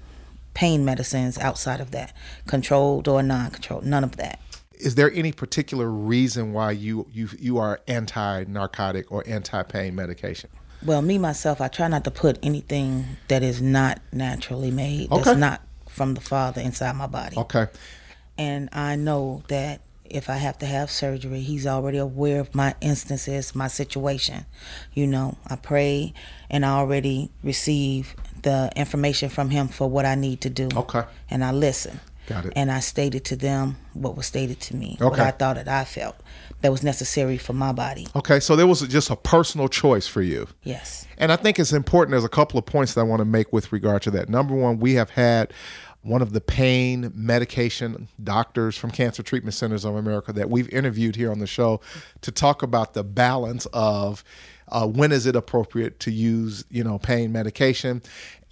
pain 0.55 0.85
medicines 0.85 1.39
outside 1.39 1.81
of 1.81 1.93
that, 1.93 2.13
controlled 2.49 3.07
or 3.07 3.23
non-controlled, 3.23 3.87
none 3.87 4.03
of 4.03 4.17
that. 4.17 4.41
Is 4.73 4.97
there 4.97 5.13
any 5.13 5.31
particular 5.31 5.89
reason 5.89 6.53
why 6.53 6.73
you 6.73 7.07
you 7.13 7.29
you 7.39 7.59
are 7.59 7.81
anti 7.87 8.45
narcotic 8.49 9.13
or 9.13 9.23
anti 9.29 9.63
pain 9.63 9.95
medication? 9.95 10.51
Well, 10.85 11.01
me 11.01 11.17
myself, 11.17 11.61
I 11.61 11.69
try 11.69 11.87
not 11.87 12.03
to 12.05 12.11
put 12.11 12.41
anything 12.43 13.05
that 13.29 13.45
is 13.45 13.63
not 13.63 14.01
naturally 14.13 14.73
made, 14.73 15.13
Okay. 15.13 15.23
that's 15.23 15.39
not 15.39 15.63
from 15.89 16.15
the 16.15 16.21
Father 16.21 16.61
inside 16.61 16.97
my 16.97 17.07
body. 17.07 17.37
Okay. 17.37 17.69
And 18.37 18.69
I 18.73 18.97
know 18.97 19.45
that 19.47 19.81
if 20.13 20.31
I 20.31 20.37
have 20.37 20.59
to 20.59 20.67
have 20.67 20.91
surgery, 20.91 21.41
He's 21.41 21.67
already 21.67 21.99
aware 21.99 22.41
of 22.41 22.55
my 22.55 22.75
instances, 22.81 23.55
my 23.55 23.69
situation. 23.69 24.47
You 24.93 25.07
know, 25.07 25.37
I 25.47 25.57
pray 25.57 26.15
and 26.51 26.65
I 26.65 26.71
already 26.71 27.31
receive 27.43 28.15
the 28.43 28.71
information 28.77 29.29
from 29.29 29.51
Him 29.51 29.69
for 29.69 29.89
what 29.89 30.05
I 30.05 30.15
need 30.15 30.41
to 30.43 30.51
do. 30.51 30.69
Okay. 30.75 31.05
And 31.31 31.45
I 31.45 31.53
listen. 31.53 32.01
Got 32.29 32.47
it. 32.47 32.53
And 32.55 32.71
I 32.71 32.81
stated 32.81 33.25
to 33.27 33.37
them 33.37 33.77
what 33.95 34.17
was 34.17 34.27
stated 34.27 34.61
to 34.61 34.77
me, 34.77 34.97
what 35.01 35.19
I 35.19 35.33
thought 35.33 35.57
that 35.57 35.67
I 35.67 35.85
felt 35.85 36.17
that 36.61 36.71
was 36.71 36.85
necessary 36.85 37.37
for 37.37 37.53
my 37.53 37.73
body. 37.73 38.07
Okay, 38.15 38.39
so 38.39 38.55
there 38.55 38.69
was 38.69 38.81
just 38.83 39.11
a 39.11 39.17
personal 39.17 39.69
choice 39.69 40.07
for 40.07 40.23
you. 40.23 40.47
Yes. 40.63 41.07
And 41.19 41.33
I 41.33 41.37
think 41.37 41.59
it's 41.59 41.73
important. 41.73 42.13
There's 42.13 42.25
a 42.25 42.29
couple 42.29 42.59
of 42.59 42.65
points 42.65 42.95
that 42.95 43.01
I 43.01 43.05
want 43.05 43.21
to 43.21 43.25
make 43.25 43.53
with 43.53 43.73
regard 43.73 44.03
to 44.03 44.13
that. 44.13 44.29
Number 44.29 44.55
one, 44.55 44.79
we 44.79 44.95
have 44.95 45.11
had 45.11 45.53
one 46.03 46.21
of 46.21 46.33
the 46.33 46.41
pain 46.41 47.13
medication 47.15 48.09
doctors 48.23 48.77
from 48.77 48.91
Cancer 48.91 49.23
Treatment 49.23 49.55
Centers 49.55 49.85
of 49.85 49.95
America 49.95 50.33
that 50.33 50.51
we've 50.51 50.69
interviewed 50.71 51.17
here 51.17 51.31
on 51.31 51.39
the 51.39 51.47
show 51.47 51.81
to 52.23 52.33
talk 52.33 52.63
about 52.63 52.95
the 52.95 53.05
balance 53.05 53.67
of 53.73 54.25
uh, 54.69 54.87
when 54.87 55.13
is 55.13 55.27
it 55.27 55.37
appropriate 55.37 56.01
to 56.01 56.11
use, 56.11 56.65
you 56.71 56.83
know, 56.83 56.99
pain 56.99 57.31
medication, 57.31 58.03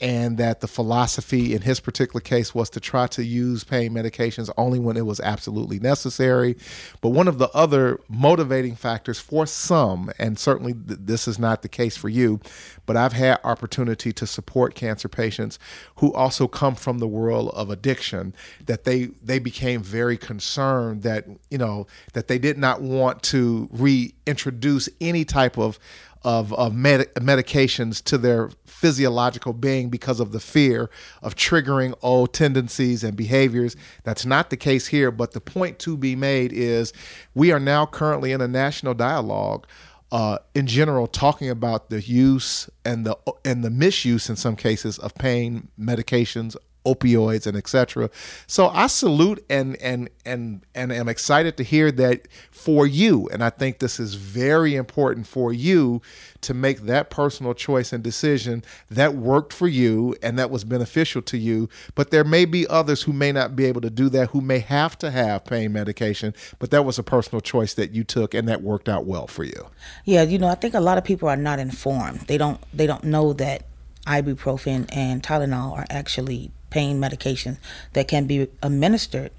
and 0.01 0.39
that 0.39 0.61
the 0.61 0.69
philosophy 0.69 1.55
in 1.55 1.63
his 1.63 1.81
particular 1.81 2.21
case 2.21 2.55
was 2.55 2.71
to 2.71 2.81
try 2.81 3.07
to 3.09 3.25
use 3.25 3.65
pain 3.65 3.93
medications 3.93 4.51
only 4.57 4.79
when 4.79 4.97
it 4.97 5.05
was 5.05 5.21
absolutely 5.21 5.79
necessary. 5.79 6.57
But 7.01 7.11
one 7.11 7.29
of 7.29 7.39
the 7.39 7.51
other 7.51 8.01
motivating 8.09 8.77
factors 8.77 9.19
for 9.19 9.47
some, 9.47 10.11
and 10.19 10.39
certainly 10.39 10.73
th- 10.73 11.01
this 11.03 11.29
is 11.29 11.39
not 11.39 11.63
the 11.63 11.69
case 11.69 11.97
for 11.97 12.09
you, 12.09 12.41
but 12.87 12.97
I've 12.97 13.13
had 13.13 13.41
opportunity 13.45 14.13
to 14.13 14.27
support 14.27 14.75
cancer 14.75 15.09
patients 15.09 15.59
who 15.97 16.13
also 16.15 16.49
come 16.49 16.75
from 16.75 16.99
the 16.99 17.09
world 17.09 17.51
of 17.55 17.71
addiction 17.71 18.35
that 18.65 18.85
they 18.85 19.11
they 19.23 19.39
became 19.39 19.83
very 19.83 20.17
concerned 20.17 21.03
that 21.03 21.27
you 21.51 21.59
know 21.59 21.87
that 22.15 22.29
they 22.29 22.39
did 22.39 22.59
not 22.59 22.81
want 22.81 23.23
to 23.23 23.69
reintroduce 23.71 24.89
any 25.01 25.25
type 25.25 25.59
of 25.59 25.79
of, 26.23 26.53
of 26.55 26.75
med- 26.75 27.13
medications 27.15 28.03
to 28.05 28.19
their 28.19 28.51
physiological 28.67 29.53
being 29.53 29.89
because 29.91 30.21
of 30.21 30.33
the 30.33 30.41
fear 30.41 30.91
of 31.23 31.35
triggering 31.35 31.95
old 32.03 32.33
tendencies 32.33 33.05
and 33.05 33.17
behaviors. 33.17 33.77
That's 34.05 34.25
not 34.25 34.51
the 34.51 34.57
case 34.57 34.89
here, 34.89 35.11
but 35.11 35.33
the 35.33 35.41
point 35.41 35.79
to 35.81 35.97
be 35.97 36.17
made 36.17 36.53
is 36.53 36.93
we 37.35 37.53
are 37.53 37.61
now 37.61 37.87
currently 37.87 38.33
in 38.33 38.41
a 38.41 38.49
national 38.49 38.95
dialogue. 38.95 39.67
Uh, 40.13 40.39
in 40.57 40.67
general, 40.67 41.07
talking 41.07 41.49
about 41.49 41.89
the 41.89 42.01
use 42.01 42.69
and 42.85 43.07
the 43.07 43.17
and 43.45 43.63
the 43.63 43.71
misuse 43.71 44.29
in 44.29 44.35
some 44.35 44.57
cases 44.57 44.99
of 44.99 45.15
pain 45.15 45.69
medications, 45.79 46.57
opioids 46.85 47.47
and 47.47 47.57
etc. 47.57 48.11
So 48.47 48.69
I 48.69 48.87
salute 48.87 49.45
and 49.51 49.77
and 49.83 50.09
and 50.25 50.65
and 50.75 50.93
am 50.93 51.09
excited 51.09 51.57
to 51.59 51.63
hear 51.63 51.93
that 51.93 52.29
for 52.51 52.87
you 52.87 53.29
and 53.33 53.45
I 53.45 53.51
think 53.51 53.79
this 53.79 54.01
is 54.01 54.15
very 54.15 54.75
important 54.75 55.27
for 55.27 55.53
you 55.53 56.01
to 56.43 56.55
make 56.55 56.83
that 56.83 57.11
personal 57.11 57.53
choice 57.53 57.93
and 57.93 58.03
decision 58.03 58.65
that 58.91 59.15
worked 59.15 59.53
for 59.53 59.69
you 59.69 60.15
and 60.23 60.39
that 60.39 60.51
was 60.51 60.65
beneficial 60.65 61.23
to 61.23 61.37
you 61.37 61.69
but 61.95 62.11
there 62.11 62.25
may 62.25 62.45
be 62.45 62.67
others 62.69 63.03
who 63.03 63.13
may 63.13 63.33
not 63.33 63.55
be 63.55 63.67
able 63.67 63.81
to 63.83 63.91
do 63.91 64.09
that 64.09 64.31
who 64.31 64.41
may 64.41 64.59
have 64.59 64.97
to 64.99 65.11
have 65.11 65.45
pain 65.45 65.73
medication 65.73 66.35
but 66.59 66.71
that 66.71 66.85
was 66.85 66.99
a 66.99 67.03
personal 67.03 67.41
choice 67.41 67.75
that 67.75 67.93
you 67.93 68.05
took 68.05 68.35
and 68.35 68.49
that 68.49 68.63
worked 68.63 68.89
out 68.89 69.05
well 69.05 69.27
for 69.27 69.45
you. 69.45 69.69
Yeah, 70.05 70.23
you 70.23 70.39
know, 70.39 70.49
I 70.49 70.55
think 70.55 70.75
a 70.75 70.81
lot 70.81 70.99
of 70.99 71.05
people 71.05 71.29
are 71.29 71.37
not 71.37 71.59
informed. 71.59 72.21
They 72.21 72.39
don't 72.39 72.61
they 72.73 72.87
don't 72.87 73.05
know 73.05 73.33
that 73.35 73.67
ibuprofen 74.07 74.89
and 74.93 75.23
Tylenol 75.23 75.73
are 75.73 75.87
actually 75.91 76.51
pain 76.71 77.01
medications 77.01 77.59
that 77.93 78.09
can 78.09 78.27
be 78.27 78.49
administered 78.63 79.31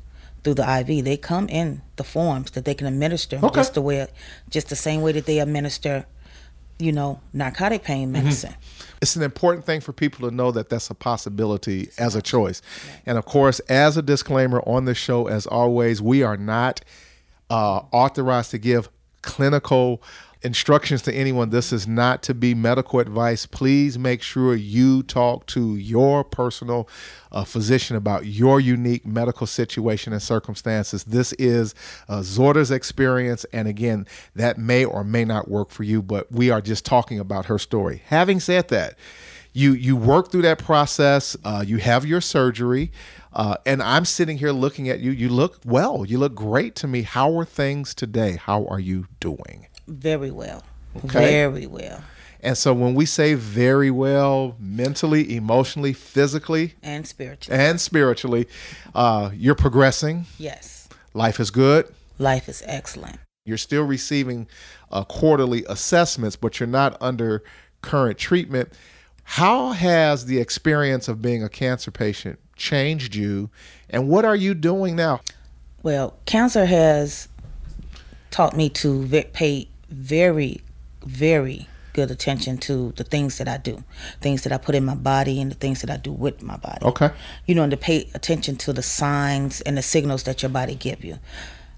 through 0.44 0.56
the 0.56 0.80
IV. 0.80 1.04
They 1.06 1.18
come 1.18 1.48
in 1.50 1.82
the 1.96 2.04
forms 2.04 2.52
that 2.52 2.66
they 2.66 2.74
can 2.74 2.88
administer 2.88 3.38
Okay. 3.44 3.56
just 3.56 3.74
the 3.74 3.82
way 3.82 4.08
just 4.50 4.70
the 4.70 4.76
same 4.76 5.02
way 5.02 5.12
that 5.14 5.26
they 5.26 5.40
administer, 5.40 6.06
you 6.80 6.92
know, 6.92 7.20
narcotic 7.34 7.84
pain 7.84 8.12
medicine. 8.12 8.56
it's 9.02 9.16
an 9.16 9.22
important 9.24 9.66
thing 9.66 9.82
for 9.82 9.94
people 9.94 10.28
to 10.30 10.36
know 10.36 10.52
that 10.52 10.70
that's 10.70 10.90
a 10.90 10.96
possibility 10.96 11.90
as 11.98 12.16
a 12.16 12.22
choice. 12.22 12.62
And 13.06 13.18
of 13.18 13.26
course, 13.26 13.60
as 13.62 13.98
a 13.98 14.02
disclaimer 14.02 14.62
on 14.66 14.86
the 14.86 14.96
show, 14.96 15.28
as 15.28 15.46
always, 15.48 16.02
we 16.02 16.24
are 16.24 16.38
not 16.38 16.82
uh, 17.50 17.82
authorized 17.92 18.52
to 18.52 18.58
give 18.58 18.90
clinical 19.22 20.02
instructions 20.44 21.02
to 21.04 21.14
anyone. 21.14 21.50
This 21.50 21.72
is 21.72 21.88
not 21.88 22.24
to 22.24 22.34
be 22.34 22.54
medical 22.54 23.00
advice. 23.00 23.46
Please 23.46 24.00
make 24.00 24.22
sure 24.22 24.56
you 24.56 25.04
talk 25.04 25.46
to 25.48 25.76
your 25.76 26.24
personal 26.24 26.88
uh, 27.32 27.44
physician 27.44 27.96
about 27.96 28.26
your 28.26 28.60
unique 28.60 29.06
medical 29.06 29.48
situation 29.48 30.14
and 30.14 30.22
circumstances. 30.22 31.04
This 31.04 31.34
is 31.34 31.76
uh, 32.10 32.20
Zorda's 32.20 32.72
experience. 32.72 33.46
And 33.54 33.68
again, 33.68 34.08
that 34.36 34.58
may 34.58 34.84
or 34.84 35.04
may 35.04 35.26
not 35.26 35.48
work 35.48 35.70
for 35.70 35.84
you, 35.84 36.02
but 36.02 36.32
we 36.32 36.50
are 36.50 36.62
just 36.62 36.86
talking 36.86 37.20
about 37.20 37.46
her 37.46 37.60
story. 37.60 38.02
Having 38.08 38.40
said 38.42 38.70
that, 38.70 38.98
you 39.54 39.74
you 39.74 39.98
work 39.98 40.32
through 40.32 40.44
that 40.44 40.60
process. 40.60 41.36
Uh, 41.44 41.64
you 41.68 41.78
have 41.78 42.06
your 42.06 42.22
surgery, 42.22 42.90
uh, 43.34 43.58
and 43.66 43.84
I'm 43.84 44.06
sitting 44.06 44.38
here 44.38 44.52
looking 44.52 44.88
at 44.88 45.02
you. 45.02 45.12
You 45.12 45.28
look 45.28 45.60
well. 45.66 46.06
You 46.06 46.20
look 46.20 46.36
great 46.36 46.74
to 46.76 46.88
me. 46.88 47.02
How 47.02 47.38
are 47.38 47.44
things 47.44 47.94
today? 47.94 48.38
How 48.38 48.66
are 48.68 48.80
you 48.80 49.08
doing? 49.20 49.68
Very 49.88 50.32
well. 50.32 50.64
Okay. 51.06 51.20
Very 51.32 51.66
well. 51.68 52.04
And 52.44 52.58
so 52.58 52.74
when 52.74 52.96
we 52.96 53.06
say 53.06 53.36
very 53.36 53.92
well, 53.92 54.56
mentally, 54.60 55.36
emotionally, 55.36 55.94
physically, 55.94 56.74
And 56.82 57.06
spiritually. 57.08 57.60
and 57.60 57.80
spiritually, 57.80 58.48
uh, 58.96 59.30
you're 59.34 59.56
progressing. 59.56 60.26
Yes. 60.40 60.90
Life 61.14 61.40
is 61.40 61.52
good. 61.52 61.94
Life 62.18 62.50
is 62.50 62.64
excellent. 62.66 63.18
You're 63.46 63.58
still 63.58 63.84
receiving 63.84 64.48
uh, 64.92 65.04
quarterly 65.04 65.66
assessments, 65.70 66.36
but 66.36 66.60
you're 66.60 66.68
not 66.68 66.98
under 67.02 67.44
current 67.82 68.18
treatment. 68.18 68.70
How 69.24 69.72
has 69.72 70.26
the 70.26 70.40
experience 70.40 71.08
of 71.08 71.22
being 71.22 71.44
a 71.44 71.50
cancer 71.50 71.92
patient 71.92 72.40
changed 72.56 73.16
you, 73.16 73.50
and 73.90 74.08
what 74.10 74.26
are 74.26 74.36
you 74.36 74.54
doing 74.54 74.96
now? 74.96 75.22
Well, 75.84 76.18
cancer 76.26 76.66
has 76.66 77.28
taught 78.30 78.56
me 78.56 78.70
to 78.70 79.08
pay 79.34 79.68
very, 79.92 80.62
very 81.06 81.68
good 81.94 82.10
attention 82.10 82.58
to 82.58 82.94
the 82.96 83.04
things 83.04 83.38
that 83.38 83.48
I 83.50 83.58
do, 83.58 83.84
things 84.22 84.44
that 84.44 84.54
I 84.54 84.58
put 84.58 84.76
in 84.76 84.86
my 84.86 84.96
body, 84.96 85.42
and 85.42 85.52
the 85.52 85.56
things 85.56 85.82
that 85.82 85.90
I 85.90 85.98
do 85.98 86.12
with 86.12 86.42
my 86.42 86.56
body. 86.58 86.86
Okay. 86.86 87.10
You 87.46 87.56
know, 87.56 87.64
and 87.64 87.72
to 87.72 87.78
pay 87.78 88.10
attention 88.14 88.56
to 88.58 88.74
the 88.74 88.82
signs 88.82 89.60
and 89.62 89.78
the 89.78 89.82
signals 89.82 90.24
that 90.24 90.42
your 90.42 90.50
body 90.50 90.76
give 90.76 91.04
you. 91.04 91.20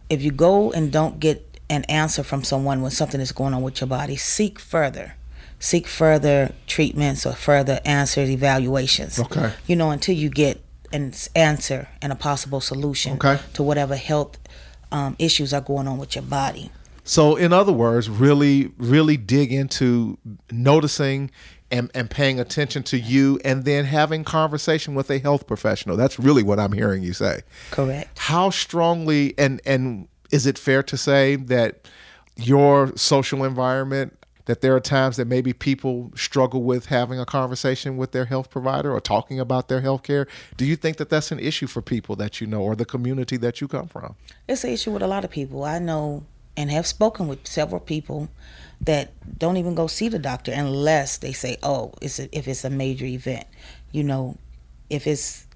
If 0.09 0.21
you 0.21 0.31
go 0.31 0.71
and 0.71 0.91
don't 0.91 1.19
get 1.19 1.59
an 1.69 1.83
answer 1.85 2.23
from 2.23 2.43
someone 2.43 2.81
when 2.83 2.91
something 2.91 3.19
is 3.19 3.31
going 3.31 3.53
on 3.55 3.63
with 3.63 3.81
your 3.81 3.87
body, 3.87 4.15
seek 4.15 4.59
further. 4.59 5.15
Seek 5.59 5.87
further 5.87 6.53
treatments 6.67 7.25
or 7.25 7.33
further 7.33 7.79
answers, 7.85 8.29
evaluations. 8.29 9.17
Okay. 9.19 9.53
You 9.65 9.75
know, 9.77 9.89
until 9.91 10.13
you 10.15 10.29
get 10.29 10.61
an 10.91 11.13
answer 11.35 11.87
and 12.01 12.11
a 12.11 12.15
possible 12.15 12.61
solution 12.61 13.13
Okay. 13.13 13.39
to 13.53 13.63
whatever 13.63 13.95
health 13.95 14.37
um, 14.91 15.15
issues 15.17 15.53
are 15.53 15.61
going 15.61 15.87
on 15.87 15.97
with 15.97 16.15
your 16.15 16.23
body. 16.23 16.69
So, 17.03 17.35
in 17.35 17.51
other 17.51 17.73
words, 17.73 18.09
really, 18.09 18.71
really 18.77 19.17
dig 19.17 19.51
into 19.51 20.17
noticing 20.51 21.31
and, 21.69 21.89
and 21.95 22.09
paying 22.09 22.39
attention 22.39 22.83
to 22.83 22.99
you, 22.99 23.39
and 23.43 23.65
then 23.65 23.85
having 23.85 24.23
conversation 24.23 24.93
with 24.93 25.09
a 25.09 25.17
health 25.17 25.47
professional. 25.47 25.97
That's 25.97 26.19
really 26.19 26.43
what 26.43 26.59
I'm 26.59 26.71
hearing 26.71 27.01
you 27.01 27.13
say. 27.13 27.41
Correct. 27.71 28.17
How 28.19 28.51
strongly 28.51 29.33
and 29.37 29.59
and 29.65 30.07
is 30.31 30.45
it 30.45 30.57
fair 30.57 30.83
to 30.83 30.97
say 30.97 31.35
that 31.35 31.87
your 32.35 32.95
social 32.95 33.43
environment 33.43 34.17
that 34.45 34.59
there 34.59 34.75
are 34.75 34.79
times 34.79 35.15
that 35.15 35.25
maybe 35.25 35.53
people 35.53 36.11
struggle 36.15 36.63
with 36.63 36.87
having 36.87 37.17
a 37.17 37.25
conversation 37.25 37.95
with 37.95 38.11
their 38.11 38.25
health 38.25 38.49
provider 38.49 38.91
or 38.91 38.99
talking 38.99 39.39
about 39.39 39.69
their 39.69 39.81
health 39.81 40.03
care 40.03 40.27
do 40.57 40.65
you 40.65 40.75
think 40.75 40.97
that 40.97 41.09
that's 41.09 41.31
an 41.31 41.39
issue 41.39 41.67
for 41.67 41.81
people 41.81 42.15
that 42.15 42.41
you 42.41 42.47
know 42.47 42.61
or 42.61 42.75
the 42.75 42.85
community 42.85 43.37
that 43.37 43.61
you 43.61 43.67
come 43.67 43.87
from 43.87 44.15
It's 44.47 44.63
an 44.63 44.71
issue 44.71 44.91
with 44.91 45.03
a 45.03 45.07
lot 45.07 45.23
of 45.23 45.29
people. 45.29 45.63
I 45.63 45.79
know 45.79 46.23
and 46.55 46.69
have 46.71 46.85
spoken 46.85 47.27
with 47.27 47.47
several 47.47 47.79
people 47.79 48.29
that 48.81 49.11
don't 49.39 49.57
even 49.57 49.75
go 49.75 49.87
see 49.87 50.09
the 50.09 50.19
doctor 50.19 50.51
unless 50.51 51.17
they 51.17 51.33
say, 51.33 51.57
"Oh, 51.63 51.93
it's 52.01 52.19
a, 52.19 52.35
if 52.37 52.47
it's 52.47 52.63
a 52.63 52.69
major 52.69 53.05
event." 53.05 53.47
You 53.91 54.03
know, 54.03 54.37
if 54.89 55.07
it's 55.07 55.47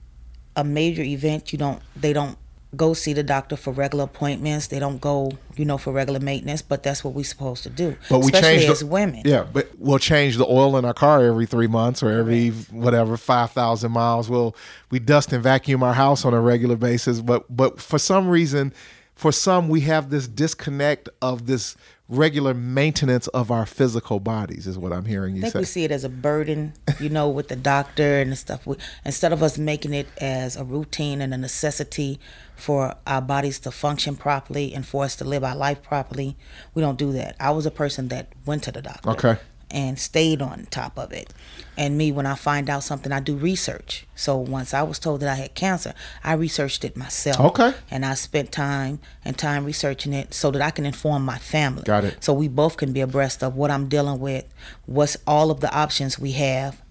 a 0.56 0.64
major 0.64 1.04
event, 1.04 1.52
you 1.52 1.60
don't 1.60 1.82
they 1.96 2.14
don't 2.14 2.38
go 2.76 2.94
see 2.94 3.14
the 3.14 3.24
doctor 3.24 3.56
for 3.56 3.72
regular 3.72 4.04
appointments. 4.04 4.68
They 4.68 4.80
don't 4.80 5.00
go, 5.00 5.32
you 5.56 5.66
know, 5.66 5.78
for 5.78 5.94
regular 5.94 6.20
maintenance. 6.20 6.62
But 6.62 6.84
that's 6.84 7.04
what 7.04 7.14
we're 7.14 7.24
supposed 7.24 7.64
to 7.64 7.70
do, 7.70 7.96
but 8.10 8.20
we 8.20 8.26
especially 8.26 8.58
change 8.60 8.70
as 8.70 8.80
the, 8.82 8.88
women. 8.88 9.22
yeah 9.26 9.46
but 9.52 9.70
we'll 9.78 10.00
change 10.00 10.38
the 10.38 10.46
oil 10.46 10.78
in 10.78 10.86
our 10.86 10.94
car 10.94 11.24
every 11.24 11.46
three 11.46 11.68
months 11.68 12.04
or 12.04 12.10
every 12.12 12.50
whatever 12.50 13.18
5000 13.18 13.92
miles 13.92 14.30
we'll 14.30 14.56
we 14.90 15.00
dust 15.00 15.32
and 15.34 15.44
vacuum 15.44 15.84
our 15.84 15.94
house 15.94 16.26
on 16.26 16.34
a 16.34 16.42
regular 16.42 16.76
basis 16.76 17.22
but 17.22 17.44
but 17.56 17.80
for 17.80 17.98
some 17.98 18.28
reason 18.28 18.74
for 19.18 19.32
some 19.32 19.68
we 19.68 19.82
have 19.82 20.10
this 20.10 20.28
disconnect 20.28 21.10
of 21.22 21.48
this 21.48 21.76
regular 22.08 22.54
maintenance 22.54 23.28
of 23.30 23.52
our 23.52 23.66
physical 23.66 24.20
bodies 24.20 24.66
is 24.66 24.78
what 24.78 24.94
i'm 24.94 25.04
hearing 25.06 25.36
you 25.36 25.42
I 25.42 25.50
think 25.50 25.54
say 25.54 25.60
we 25.60 25.66
see 25.66 25.84
it 25.84 25.92
as 25.92 26.04
a 26.04 26.10
burden, 26.10 26.74
you 27.00 27.10
know, 27.10 27.28
with 27.30 27.50
the 27.50 27.56
doctor 27.56 28.20
and 28.20 28.32
the 28.32 28.36
stuff. 28.36 28.66
We, 28.66 28.78
instead 29.04 29.34
of 29.34 29.44
us 29.44 29.58
making 29.58 29.94
it 29.94 30.08
as 30.20 30.56
a 30.56 30.64
routine 30.64 31.22
and 31.22 31.34
a 31.34 31.38
necessity 31.38 32.20
for 32.56 32.96
our 33.06 33.22
bodies 33.22 33.60
to 33.60 33.72
function 33.72 34.16
properly 34.16 34.74
and 34.74 34.86
for 34.86 35.04
us 35.04 35.16
to 35.18 35.26
live 35.26 35.44
our 35.44 35.56
life 35.56 35.84
properly, 35.84 36.38
we 36.74 36.82
don't 36.82 36.98
do 36.98 37.12
that. 37.14 37.36
I 37.40 37.52
was 37.52 37.66
a 37.66 37.72
person 37.72 38.08
that 38.10 38.34
went 38.46 38.64
to 38.64 38.72
the 38.72 38.82
doctor. 38.82 39.10
Okay. 39.10 39.38
And 39.70 40.00
stayed 40.00 40.42
on 40.42 40.66
top 40.72 40.98
of 40.98 41.12
it. 41.12 41.34
And 41.76 41.98
me, 41.98 42.12
when 42.12 42.26
I 42.26 42.36
find 42.36 42.70
out 42.70 42.84
something, 42.84 43.12
I 43.12 43.20
do 43.20 43.36
research. 43.36 44.08
So 44.16 44.38
once 44.38 44.74
I 44.74 44.82
was 44.82 44.98
told 44.98 45.20
that 45.20 45.30
I 45.30 45.36
had 45.36 45.54
cancer, 45.54 45.94
I 46.24 46.34
researched 46.34 46.84
it 46.84 46.96
myself. 46.98 47.40
Okay. 47.40 47.74
And 47.92 48.06
I 48.06 48.14
spent 48.16 48.52
time 48.52 49.00
and 49.24 49.38
time 49.38 49.66
researching 49.66 50.14
it 50.14 50.34
so 50.34 50.50
that 50.52 50.62
I 50.62 50.72
can 50.72 50.86
inform 50.86 51.24
my 51.26 51.38
family. 51.38 51.84
Got 51.84 52.06
it. 52.06 52.24
So 52.24 52.34
we 52.34 52.48
both 52.48 52.78
can 52.78 52.94
be 52.94 53.02
abreast 53.02 53.44
of 53.44 53.56
what 53.56 53.70
I'm 53.70 53.90
dealing 53.90 54.20
with, 54.20 54.46
what's 54.86 55.18
all 55.28 55.52
of 55.52 55.60
the 55.60 55.72
options 55.76 56.18
we 56.18 56.32
have, 56.34 56.82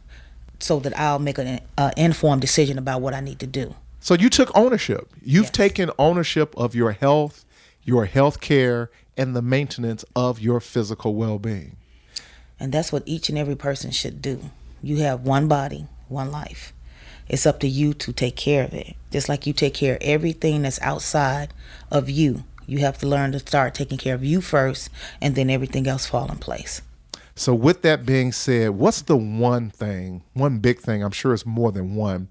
so 0.61 0.79
that 0.81 0.97
I'll 0.99 1.19
make 1.19 1.39
an 1.39 1.61
uh, 1.77 1.91
informed 1.97 2.41
decision 2.43 2.79
about 2.79 3.01
what 3.01 3.15
I 3.15 3.21
need 3.21 3.41
to 3.41 3.47
do. 3.47 3.75
So 4.01 4.15
you 4.15 4.31
took 4.31 4.57
ownership. 4.57 5.09
You've 5.23 5.47
Yes. 5.47 5.51
taken 5.53 5.91
ownership 5.99 6.55
of 6.57 6.75
your 6.75 6.93
health, 6.93 7.45
your 7.83 8.05
health 8.05 8.41
care, 8.41 8.91
and 9.17 9.35
the 9.35 9.43
maintenance 9.43 10.05
of 10.15 10.41
your 10.41 10.61
physical 10.61 11.15
well 11.15 11.39
being. 11.39 11.77
And 12.59 12.73
that's 12.73 12.93
what 12.93 13.03
each 13.07 13.29
and 13.29 13.39
every 13.39 13.57
person 13.57 13.91
should 13.91 14.23
do. 14.23 14.51
You 14.83 14.99
have 14.99 15.23
one 15.23 15.49
body, 15.49 15.87
one 16.09 16.31
life. 16.31 16.73
It's 17.29 17.47
up 17.47 17.61
to 17.61 17.69
you 17.69 17.93
to 17.95 18.13
take 18.13 18.37
care 18.37 18.65
of 18.65 18.73
it. 18.73 18.95
Just 19.11 19.29
like 19.29 19.47
you 19.47 19.53
take 19.53 19.75
care 19.75 19.95
of 19.97 20.03
everything 20.03 20.63
that's 20.63 20.81
outside 20.81 21.53
of 21.91 22.09
you. 22.09 22.45
You 22.67 22.79
have 22.79 22.99
to 22.99 23.07
learn 23.07 23.33
to 23.33 23.39
start 23.39 23.75
taking 23.75 23.99
care 23.99 24.15
of 24.15 24.25
you 24.25 24.41
first, 24.41 24.91
and 25.21 25.35
then 25.35 25.51
everything 25.51 25.87
else 25.87 26.07
fall 26.07 26.31
in 26.31 26.39
place. 26.39 26.83
So, 27.35 27.55
with 27.55 27.83
that 27.83 28.07
being 28.07 28.33
said, 28.33 28.71
what's 28.71 29.03
the 29.03 29.17
one 29.17 29.71
thing, 29.71 30.23
one 30.33 30.59
big 30.59 30.81
thing, 30.81 31.05
I'm 31.05 31.13
sure 31.13 31.35
it's 31.35 31.47
more 31.47 31.71
than 31.71 31.95
one, 31.95 32.29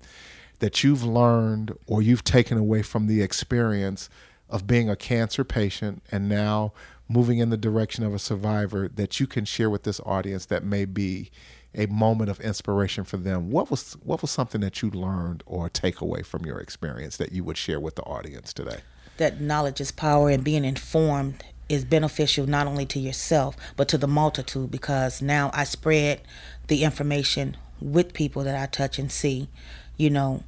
that 0.60 0.84
you've 0.84 1.03
learned 1.03 1.77
or 1.88 2.01
you've 2.01 2.24
taken 2.24 2.58
away 2.58 2.82
from 2.82 3.08
the 3.08 3.22
experience 3.22 4.10
of 4.50 4.67
being 4.67 4.89
a 4.89 4.96
cancer 4.96 5.44
patient 5.44 6.01
and 6.12 6.27
now 6.27 6.74
moving 7.07 7.38
in 7.38 7.50
the 7.50 7.57
direction 7.57 8.03
of 8.03 8.13
a 8.13 8.19
survivor 8.19 8.88
that 8.88 9.19
you 9.19 9.27
can 9.27 9.45
share 9.45 9.69
with 9.69 9.83
this 9.83 10.00
audience 10.05 10.45
that 10.47 10.63
may 10.63 10.85
be 10.85 11.29
a 11.74 11.85
moment 11.88 12.29
of 12.29 12.39
inspiration 12.39 13.03
for 13.03 13.17
them? 13.17 13.51
What 13.51 13.69
was 13.69 13.93
what 14.03 14.21
was 14.21 14.31
something 14.31 14.62
that 14.62 14.81
you 14.81 14.89
learned 14.89 15.43
or 15.45 15.69
take 15.69 16.01
away 16.01 16.24
from 16.24 16.45
your 16.45 16.59
experience 16.59 17.17
that 17.17 17.31
you 17.31 17.43
would 17.43 17.57
share 17.57 17.79
with 17.79 17.95
the 17.95 18.03
audience 18.03 18.53
today? 18.53 18.79
That 19.17 19.39
knowledge 19.39 19.79
is 19.79 19.91
power, 19.91 20.29
and 20.29 20.43
being 20.43 20.65
informed 20.65 21.43
is 21.67 21.85
beneficial 21.85 22.45
not 22.45 22.67
only 22.67 22.85
to 22.85 23.00
yourself, 23.00 23.55
but 23.75 23.88
to 23.89 23.97
the 23.97 24.07
multitude 24.07 24.69
because 24.69 25.21
now 25.21 25.50
I 25.53 25.63
spread 25.63 26.21
the 26.67 26.83
information 26.83 27.57
with 27.81 28.13
people 28.13 28.43
that 28.43 28.62
I 28.62 28.67
touch 28.67 29.00
and 29.00 29.12
see, 29.12 29.50
you 29.97 30.09
know, 30.09 30.43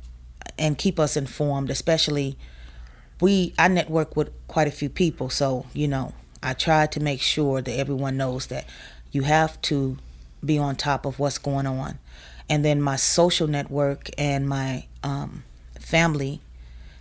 and 0.60 0.78
keep 0.78 1.00
us 1.00 1.18
informed, 1.18 1.70
especially 1.70 2.38
we 3.20 3.54
I 3.58 3.68
network 3.68 4.16
with 4.16 4.32
quite 4.48 4.68
a 4.68 4.72
few 4.72 4.90
people, 4.90 5.30
so 5.30 5.66
you 5.74 5.88
know 5.88 6.14
I 6.44 6.54
try 6.54 6.86
to 6.88 7.00
make 7.00 7.22
sure 7.22 7.62
that 7.62 7.72
everyone 7.80 8.18
knows 8.18 8.48
that 8.48 8.66
you 9.12 9.24
have 9.24 9.62
to 9.64 9.98
be 10.46 10.58
on 10.58 10.76
top 10.76 11.06
of 11.06 11.20
what's 11.20 11.38
going 11.38 11.66
on, 11.68 11.98
and 12.50 12.64
then 12.64 12.82
my 12.82 12.96
social 12.96 13.48
network 13.48 14.10
and 14.18 14.48
my 14.48 14.86
um, 15.04 15.44
family 15.80 16.42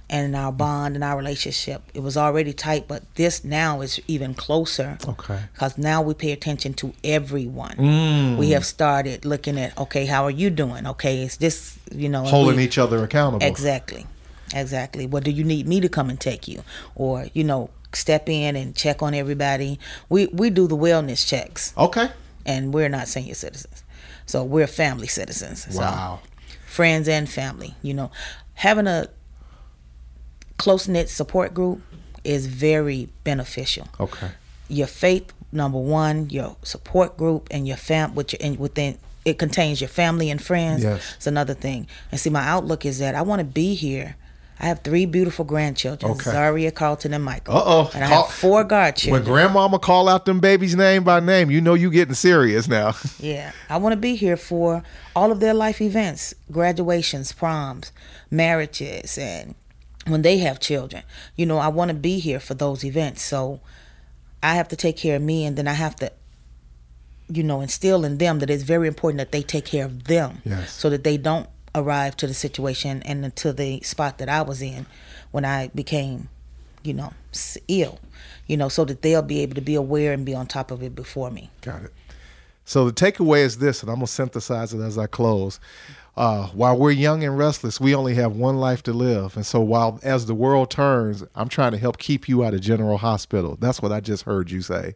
and 0.09 0.37
our 0.37 0.53
bond 0.53 0.95
and 0.95 1.03
our 1.03 1.17
relationship 1.17 1.83
it 1.93 1.99
was 2.01 2.17
already 2.17 2.53
tight, 2.53 2.87
but 2.87 3.03
this 3.17 3.43
now 3.43 3.81
is 3.81 4.01
even 4.07 4.35
closer 4.35 4.97
Okay. 5.07 5.41
because 5.53 5.77
now 5.77 6.01
we 6.01 6.15
pay 6.15 6.31
attention 6.31 6.73
to 6.75 6.93
everyone. 7.03 8.37
We 8.39 8.51
have 8.51 8.65
started 8.65 9.25
looking 9.25 9.59
at 9.59 9.77
okay, 9.77 10.07
how 10.07 10.25
are 10.25 10.31
you 10.31 10.49
doing? 10.51 10.87
Okay, 10.87 11.23
is 11.23 11.37
this 11.39 11.77
you 11.93 12.09
know 12.09 12.23
Holding 12.25 12.57
we- 12.57 12.65
each 12.65 12.79
other 12.79 13.03
accountable. 13.03 13.45
Exactly. 13.47 14.07
Exactly. 14.55 15.09
What 15.09 15.25
do 15.25 15.33
you 15.33 15.43
need 15.43 15.67
me 15.67 15.81
to 15.81 15.89
come 15.89 16.09
and 16.09 16.21
take 16.21 16.47
you? 16.47 16.63
Or, 16.95 17.27
you 17.35 17.43
know, 17.43 17.69
step 17.93 18.29
in 18.29 18.57
and 18.57 18.75
check 18.75 19.03
on 19.03 19.15
everybody. 19.15 19.79
We 20.09 20.27
we 20.27 20.51
do 20.51 20.67
the 20.67 20.77
wellness 20.77 21.27
checks 21.27 21.73
Okay. 21.77 22.09
and 22.45 22.73
we're 22.75 22.89
not 22.89 23.09
senior 23.09 23.35
citizens. 23.35 23.83
So 24.27 24.43
we're 24.45 24.67
family 24.67 25.07
citizens. 25.07 25.67
Wow. 25.73 26.21
So 26.23 26.29
friends 26.67 27.09
and 27.09 27.29
family, 27.29 27.75
you 27.83 27.95
know. 27.95 28.11
Having 28.55 28.87
a 28.87 29.09
close 30.59 30.89
knit 30.89 31.09
support 31.09 31.55
group 31.55 31.81
is 32.25 32.47
very 32.47 33.09
beneficial. 33.25 33.89
Okay. 34.01 34.31
Your 34.69 34.87
faith, 34.87 35.33
number 35.53 35.79
one, 35.79 36.29
your 36.31 36.57
support 36.63 37.17
group 37.17 37.49
and 37.51 37.69
your 37.69 37.77
fam 37.77 38.15
with 38.15 38.33
your 38.33 38.41
and 38.43 38.59
within 38.59 38.99
it 39.25 39.39
contains 39.39 39.81
your 39.81 39.89
family 39.89 40.31
and 40.31 40.41
friends. 40.43 40.85
Yes. 40.85 41.15
It's 41.17 41.27
another 41.27 41.55
thing. 41.55 41.87
And 42.13 42.21
see 42.21 42.31
my 42.31 42.47
outlook 42.47 42.85
is 42.85 42.99
that 43.01 43.15
I 43.15 43.23
want 43.23 43.41
to 43.41 43.45
be 43.45 43.75
here. 43.75 44.17
I 44.59 44.67
have 44.69 44.81
three 44.83 45.05
beautiful 45.05 45.45
grandchildren, 45.45 46.13
Okay. 46.13 46.31
Zaria, 46.31 46.71
Carlton, 46.71 47.13
and 47.13 47.23
Michael. 47.23 47.57
Uh-oh. 47.57 47.91
And 47.95 48.03
I 48.05 48.09
Call- 48.09 48.23
have 48.25 48.33
four 48.35 48.59
When 48.61 48.69
godchildren. 48.69 49.25
grandmama 49.25 49.79
call 49.79 50.09
out 50.09 50.25
them 50.25 50.41
babies 50.41 50.75
name 50.75 51.05
by 51.05 51.21
name, 51.21 51.51
you 51.51 51.61
know 51.61 51.75
you 51.75 51.91
getting 51.91 52.15
serious 52.15 52.67
now. 52.67 52.95
Yeah, 53.21 53.53
I 53.69 53.77
want 53.77 53.93
to 53.93 53.97
be 54.01 54.17
here 54.17 54.37
for 54.39 54.83
all 55.15 55.31
of 55.31 55.41
their 55.41 55.53
life 55.55 55.81
events, 55.83 56.35
graduations, 56.51 57.33
proms, 57.33 57.93
marriages, 58.31 59.19
and 59.19 59.55
when 60.07 60.23
they 60.23 60.39
have 60.39 60.61
children. 60.61 61.03
You 61.35 61.47
know, 61.47 61.59
I 61.59 61.69
want 61.69 61.91
to 61.91 61.95
be 61.97 62.19
here 62.19 62.41
for 62.41 62.55
those 62.55 62.85
events. 62.85 63.23
So 63.23 63.61
I 64.43 64.55
have 64.55 64.69
to 64.69 64.77
take 64.77 64.97
care 64.97 65.17
of 65.17 65.23
me, 65.23 65.45
and 65.45 65.57
then 65.59 65.67
I 65.69 65.73
have 65.75 65.97
to, 65.97 66.13
you 67.29 67.43
know, 67.43 67.61
instill 67.61 68.05
in 68.05 68.19
them 68.19 68.39
that 68.39 68.51
it's 68.51 68.63
very 68.63 68.87
important 68.89 69.19
that 69.19 69.33
they 69.33 69.43
take 69.43 69.65
care 69.65 69.85
of 69.85 70.05
them 70.05 70.41
Yes. 70.45 70.73
so 70.73 70.89
that 70.91 71.03
they 71.05 71.17
don't 71.17 71.49
arrive 71.77 72.17
to 72.17 72.27
the 72.27 72.35
situation 72.35 73.03
and 73.05 73.35
to 73.37 73.53
the 73.53 73.81
spot 73.83 74.19
that 74.19 74.29
I 74.29 74.43
was 74.43 74.61
in 74.61 74.87
when 75.31 75.45
I 75.45 75.69
became, 75.69 76.29
you 76.83 76.95
know, 76.95 77.13
ill. 77.69 78.01
You 78.49 78.57
know, 78.57 78.69
so 78.69 78.85
that 78.85 79.03
they'll 79.03 79.23
be 79.23 79.41
able 79.41 79.55
to 79.57 79.61
be 79.61 79.75
aware 79.75 80.13
and 80.13 80.25
be 80.25 80.35
on 80.35 80.47
top 80.47 80.71
of 80.71 80.83
it 80.83 80.95
before 80.95 81.31
me. 81.31 81.51
Got 81.61 81.83
it. 81.83 81.93
So 82.65 82.89
the 82.89 82.93
takeaway 82.93 83.41
is 83.41 83.59
this, 83.59 83.83
and 83.83 83.91
I'm 83.91 83.97
gonna 83.97 84.09
synthesize 84.09 84.75
it 84.75 84.81
as 84.81 84.99
I 84.99 85.07
close. 85.07 85.61
Uh, 86.17 86.47
while 86.49 86.77
we're 86.77 86.91
young 86.91 87.23
and 87.23 87.37
restless, 87.37 87.79
we 87.79 87.95
only 87.95 88.15
have 88.15 88.35
one 88.35 88.57
life 88.57 88.83
to 88.85 88.93
live, 88.93 89.37
and 89.37 89.45
so 89.45 89.61
while 89.61 90.01
as 90.03 90.27
the 90.27 90.35
world 90.35 90.71
turns, 90.71 91.23
I'm 91.35 91.49
trying 91.49 91.73
to 91.73 91.79
help 91.79 91.99
keep 91.99 92.29
you 92.29 92.43
out 92.43 92.55
of 92.55 92.61
General 92.61 92.99
Hospital. 92.99 93.57
That's 93.61 93.83
what 93.83 93.93
I 93.93 94.01
just 94.01 94.25
heard 94.25 94.51
you 94.51 94.63
say. 94.63 94.95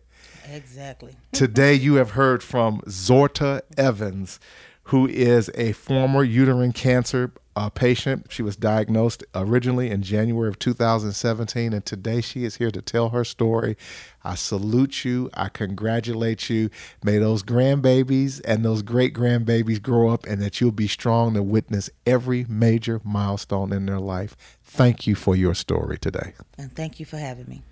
Exactly. 0.50 1.14
Today, 1.32 1.74
you 1.74 1.94
have 1.94 2.12
heard 2.12 2.42
from 2.42 2.80
Zorda 2.86 3.60
Evans, 3.76 4.40
who 4.90 5.06
is 5.06 5.48
a 5.54 5.70
former 5.70 6.24
uterine 6.24 6.72
cancer 6.72 7.30
uh, 7.54 7.70
patient. 7.70 8.26
She 8.28 8.42
was 8.42 8.56
diagnosed 8.56 9.22
originally 9.36 9.88
in 9.88 10.02
January 10.02 10.48
of 10.48 10.58
2017, 10.58 11.72
and 11.72 11.86
today 11.86 12.20
she 12.20 12.44
is 12.44 12.56
here 12.56 12.72
to 12.72 12.82
tell 12.82 13.10
her 13.10 13.22
story. 13.22 13.76
I 14.24 14.34
salute 14.34 15.04
you. 15.04 15.30
I 15.32 15.48
congratulate 15.48 16.50
you. 16.50 16.70
May 17.04 17.18
those 17.18 17.44
grandbabies 17.44 18.40
and 18.44 18.64
those 18.64 18.82
great 18.82 19.14
grandbabies 19.14 19.80
grow 19.80 20.08
up, 20.08 20.26
and 20.26 20.42
that 20.42 20.60
you'll 20.60 20.72
be 20.72 20.88
strong 20.88 21.34
to 21.34 21.42
witness 21.42 21.88
every 22.04 22.44
major 22.48 23.00
milestone 23.04 23.72
in 23.72 23.86
their 23.86 24.00
life. 24.00 24.36
Thank 24.64 25.06
you 25.06 25.14
for 25.14 25.36
your 25.36 25.54
story 25.54 25.98
today. 25.98 26.34
And 26.58 26.74
thank 26.74 26.98
you 26.98 27.06
for 27.06 27.18
having 27.18 27.46
me. 27.46 27.62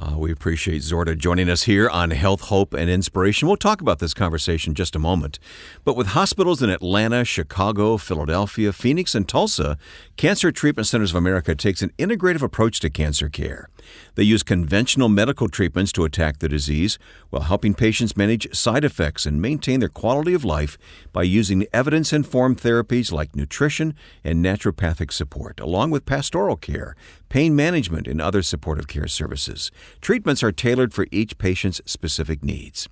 Uh, 0.00 0.16
we 0.16 0.32
appreciate 0.32 0.80
Zorda 0.80 1.16
joining 1.16 1.50
us 1.50 1.64
here 1.64 1.86
on 1.86 2.10
Health, 2.10 2.42
Hope, 2.42 2.72
and 2.72 2.88
Inspiration. 2.88 3.46
We'll 3.46 3.58
talk 3.58 3.82
about 3.82 3.98
this 3.98 4.14
conversation 4.14 4.74
just 4.74 4.96
a 4.96 4.98
moment. 4.98 5.38
But 5.84 5.94
with 5.94 6.08
hospitals 6.08 6.62
in 6.62 6.70
Atlanta, 6.70 7.22
Chicago, 7.22 7.98
Philadelphia, 7.98 8.72
Phoenix, 8.72 9.14
and 9.14 9.28
Tulsa, 9.28 9.76
Cancer 10.16 10.52
Treatment 10.52 10.86
Centers 10.86 11.10
of 11.10 11.16
America 11.16 11.54
takes 11.54 11.82
an 11.82 11.92
integrative 11.98 12.40
approach 12.40 12.80
to 12.80 12.88
cancer 12.88 13.28
care. 13.28 13.68
They 14.14 14.22
use 14.22 14.42
conventional 14.42 15.08
medical 15.08 15.48
treatments 15.48 15.92
to 15.92 16.04
attack 16.04 16.38
the 16.38 16.48
disease 16.48 16.98
while 17.30 17.42
helping 17.42 17.74
patients 17.74 18.16
manage 18.16 18.54
side 18.54 18.84
effects 18.84 19.26
and 19.26 19.40
maintain 19.40 19.80
their 19.80 19.88
quality 19.88 20.34
of 20.34 20.44
life 20.44 20.76
by 21.12 21.22
using 21.22 21.66
evidence 21.72 22.12
informed 22.12 22.58
therapies 22.58 23.12
like 23.12 23.36
nutrition 23.36 23.94
and 24.24 24.44
naturopathic 24.44 25.12
support, 25.12 25.60
along 25.60 25.90
with 25.90 26.06
pastoral 26.06 26.56
care, 26.56 26.94
pain 27.28 27.54
management, 27.54 28.06
and 28.06 28.20
other 28.20 28.42
supportive 28.42 28.88
care 28.88 29.08
services. 29.08 29.70
Treatments 30.00 30.42
are 30.42 30.52
tailored 30.52 30.92
for 30.92 31.06
each 31.10 31.38
patient's 31.38 31.80
specific 31.86 32.42
needs. 32.42 32.88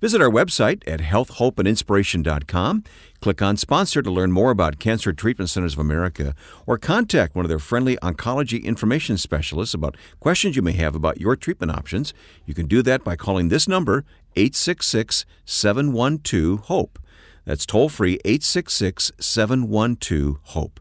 Visit 0.00 0.20
our 0.20 0.30
website 0.30 0.82
at 0.86 1.00
healthhopeandinspiration.com. 1.00 2.84
Click 3.20 3.40
on 3.40 3.56
Sponsor 3.56 4.02
to 4.02 4.10
learn 4.10 4.32
more 4.32 4.50
about 4.50 4.80
Cancer 4.80 5.12
Treatment 5.12 5.48
Centers 5.48 5.74
of 5.74 5.78
America 5.78 6.34
or 6.66 6.76
contact 6.76 7.36
one 7.36 7.44
of 7.44 7.48
their 7.48 7.58
friendly 7.58 7.96
oncology 7.98 8.64
information 8.64 9.16
specialists 9.16 9.74
about 9.74 9.96
questions 10.18 10.56
you 10.56 10.62
may 10.62 10.72
have 10.72 10.94
about 10.94 11.20
your 11.20 11.36
treatment 11.36 11.70
options. 11.70 12.12
You 12.46 12.54
can 12.54 12.66
do 12.66 12.82
that 12.82 13.04
by 13.04 13.14
calling 13.14 13.48
this 13.48 13.68
number, 13.68 14.04
866 14.34 15.24
712 15.44 16.66
HOPE. 16.66 16.98
That's 17.44 17.66
toll 17.66 17.88
free 17.88 18.18
866 18.24 19.12
712 19.18 20.38
HOPE. 20.42 20.80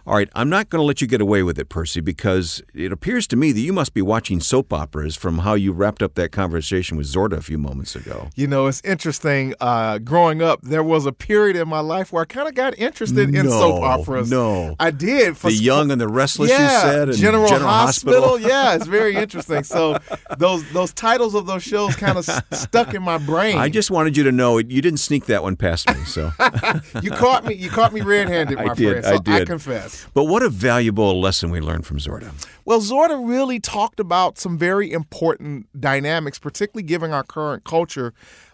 All 0.07 0.15
right, 0.15 0.29
I'm 0.35 0.49
not 0.49 0.71
going 0.71 0.81
to 0.81 0.85
let 0.85 1.01
you 1.01 1.07
get 1.07 1.21
away 1.21 1.43
with 1.43 1.59
it, 1.59 1.69
Percy, 1.69 2.01
because 2.01 2.63
it 2.75 2.91
appears 2.91 3.27
to 3.29 3.37
me 3.37 3.53
that 3.53 3.61
you 3.61 3.73
must 3.73 3.93
be 3.95 4.03
watching 4.03 4.41
soap 4.41 4.73
operas 4.73 5.15
from 5.15 5.39
how 5.39 5.55
you 5.55 5.73
wrapped 5.73 6.03
up 6.03 6.15
that 6.15 6.33
conversation 6.33 6.97
with 6.97 7.07
Zorda 7.07 7.35
a 7.35 7.43
few 7.43 7.59
moments 7.59 7.95
ago. 7.95 8.29
You 8.35 8.47
know, 8.47 8.67
it's 8.67 8.81
interesting. 8.85 9.55
Uh, 9.61 9.99
growing 9.99 10.43
up, 10.43 10.63
there 10.63 10.83
was 10.83 11.05
a 11.07 11.13
period 11.13 11.57
in 11.57 11.69
my 11.69 11.81
life 11.81 12.13
where 12.13 12.23
I 12.23 12.25
kind 12.25 12.49
of 12.49 12.55
got 12.55 12.79
interested 12.79 13.35
in 13.35 13.45
No, 13.47 13.51
soap 13.51 13.83
operas. 13.83 14.31
no. 14.31 14.75
I 14.81 14.91
did. 14.91 15.37
For, 15.37 15.49
The 15.51 15.57
Young 15.57 15.91
and 15.91 16.01
the 16.01 16.09
Restless, 16.09 16.51
yeah, 16.51 16.63
you 16.87 16.91
said, 16.91 17.09
and 17.11 17.19
General, 17.19 17.49
General 17.49 17.69
Hospital. 17.71 18.21
Hospital. 18.23 18.49
yeah, 18.49 18.75
it's 18.75 18.87
very 19.01 19.15
interesting. 19.17 19.63
So 19.65 19.99
those 20.39 20.69
those 20.73 20.93
titles 20.95 21.35
of 21.35 21.47
those 21.47 21.63
shows 21.63 21.95
kind 21.97 22.17
of 22.19 22.25
stuck 22.53 22.95
in 22.95 23.03
my 23.03 23.19
brain. 23.19 23.59
I 23.59 23.69
just 23.69 23.91
wanted 23.91 24.17
you 24.17 24.25
to 24.25 24.33
know 24.33 24.59
you 24.59 24.81
didn't 24.83 24.99
sneak 24.99 25.27
that 25.27 25.43
one 25.43 25.57
past 25.57 25.89
me. 25.89 26.03
So, 26.05 26.33
you 27.03 27.11
caught 27.11 27.45
me. 27.45 27.55
You 27.55 27.69
caught 27.71 27.93
me 27.93 28.01
red-handed, 28.01 28.59
I 28.59 28.65
my 28.65 28.75
did, 28.75 29.03
friend. 29.03 29.05
So 29.05 29.15
I 29.15 29.19
did. 29.19 29.43
I 29.43 29.45
confess. 29.45 30.00
But 30.15 30.25
what 30.25 30.43
a 30.43 30.49
valuable 30.49 31.21
lesson 31.21 31.51
we 31.51 31.61
learned 31.61 31.87
from 31.87 31.99
Zorda. 31.99 32.33
Well, 32.65 32.81
Zorda 32.81 33.27
really 33.27 33.61
talked 33.61 34.01
about 34.01 34.39
some 34.39 34.59
very 34.59 34.93
important 34.93 35.69
dynamics, 35.79 36.39
particularly 36.39 36.87
given 36.87 37.13
our 37.13 37.23
current 37.25 37.65
culture, 37.65 38.13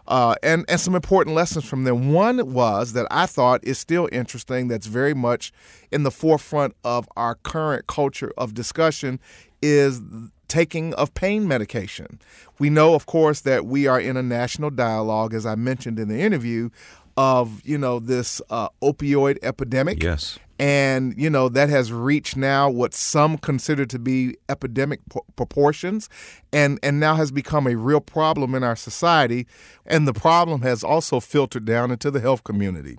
uh, 0.09 0.37
and 0.43 0.65
and 0.69 0.81
some 0.81 0.95
important 0.95 1.35
lessons 1.35 1.65
from 1.65 1.85
them. 1.85 2.13
One 2.13 2.53
was 2.53 2.93
that 2.93 3.07
I 3.11 3.27
thought 3.27 3.65
is 3.65 3.79
still 3.79 4.09
interesting. 4.13 4.69
That's 4.69 4.87
very 4.87 5.15
much 5.15 5.53
in 5.91 6.03
the 6.03 6.11
forefront 6.11 6.75
of 6.85 7.09
our 7.17 7.35
current 7.35 7.87
culture 7.87 8.33
of 8.37 8.55
discussion 8.55 9.21
is 9.63 10.01
taking 10.49 10.95
of 10.95 11.13
pain 11.15 11.49
medication. 11.49 12.21
We 12.59 12.71
know, 12.71 12.95
of 12.95 13.07
course, 13.07 13.41
that 13.43 13.67
we 13.67 13.87
are 13.87 14.01
in 14.01 14.17
a 14.17 14.23
national 14.23 14.71
dialogue, 14.71 15.35
as 15.35 15.45
I 15.45 15.57
mentioned 15.57 15.99
in 15.99 16.09
the 16.09 16.21
interview, 16.21 16.71
of 17.17 17.63
you 17.65 17.79
know 17.79 17.99
this 17.99 18.41
uh, 18.51 18.69
opioid 18.83 19.39
epidemic 19.43 20.03
Yes. 20.03 20.39
And 20.59 21.15
you 21.17 21.29
know 21.29 21.49
that 21.49 21.69
has 21.69 21.93
reached 21.93 22.37
now 22.37 22.71
what 22.71 22.95
some 22.95 23.37
consider 23.37 23.85
to 23.87 23.99
be 23.99 24.37
epidemic 24.49 25.01
p- 25.13 25.19
proportions 25.37 26.09
and 26.53 26.79
and 26.83 26.99
now 26.99 27.15
has 27.15 27.31
become 27.31 27.67
a 27.67 27.75
real 27.75 28.01
problem 28.01 28.55
in 28.55 28.65
our 28.65 28.77
society. 28.77 29.47
And 29.85 30.09
the 30.09 30.15
problem 30.15 30.63
has 30.63 30.83
also 30.83 31.21
filtered 31.21 31.67
down 31.67 31.91
into 31.91 32.11
the 32.11 32.21
health 32.21 32.45
community. 32.45 32.97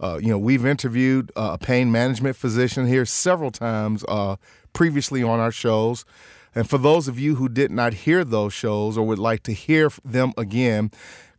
Uh, 0.00 0.18
you 0.20 0.28
know 0.28 0.38
we've 0.38 0.64
interviewed 0.64 1.30
uh, 1.36 1.50
a 1.54 1.58
pain 1.58 1.92
management 1.92 2.36
physician 2.36 2.86
here 2.86 3.04
several 3.04 3.50
times 3.50 4.02
uh, 4.08 4.36
previously 4.72 5.22
on 5.22 5.40
our 5.40 5.52
shows. 5.52 6.06
And 6.56 6.70
for 6.70 6.78
those 6.78 7.08
of 7.08 7.18
you 7.18 7.34
who 7.34 7.48
did 7.48 7.72
not 7.72 7.94
hear 7.94 8.22
those 8.24 8.54
shows 8.54 8.96
or 8.96 9.04
would 9.06 9.18
like 9.18 9.42
to 9.42 9.52
hear 9.52 9.90
them 10.04 10.32
again 10.38 10.92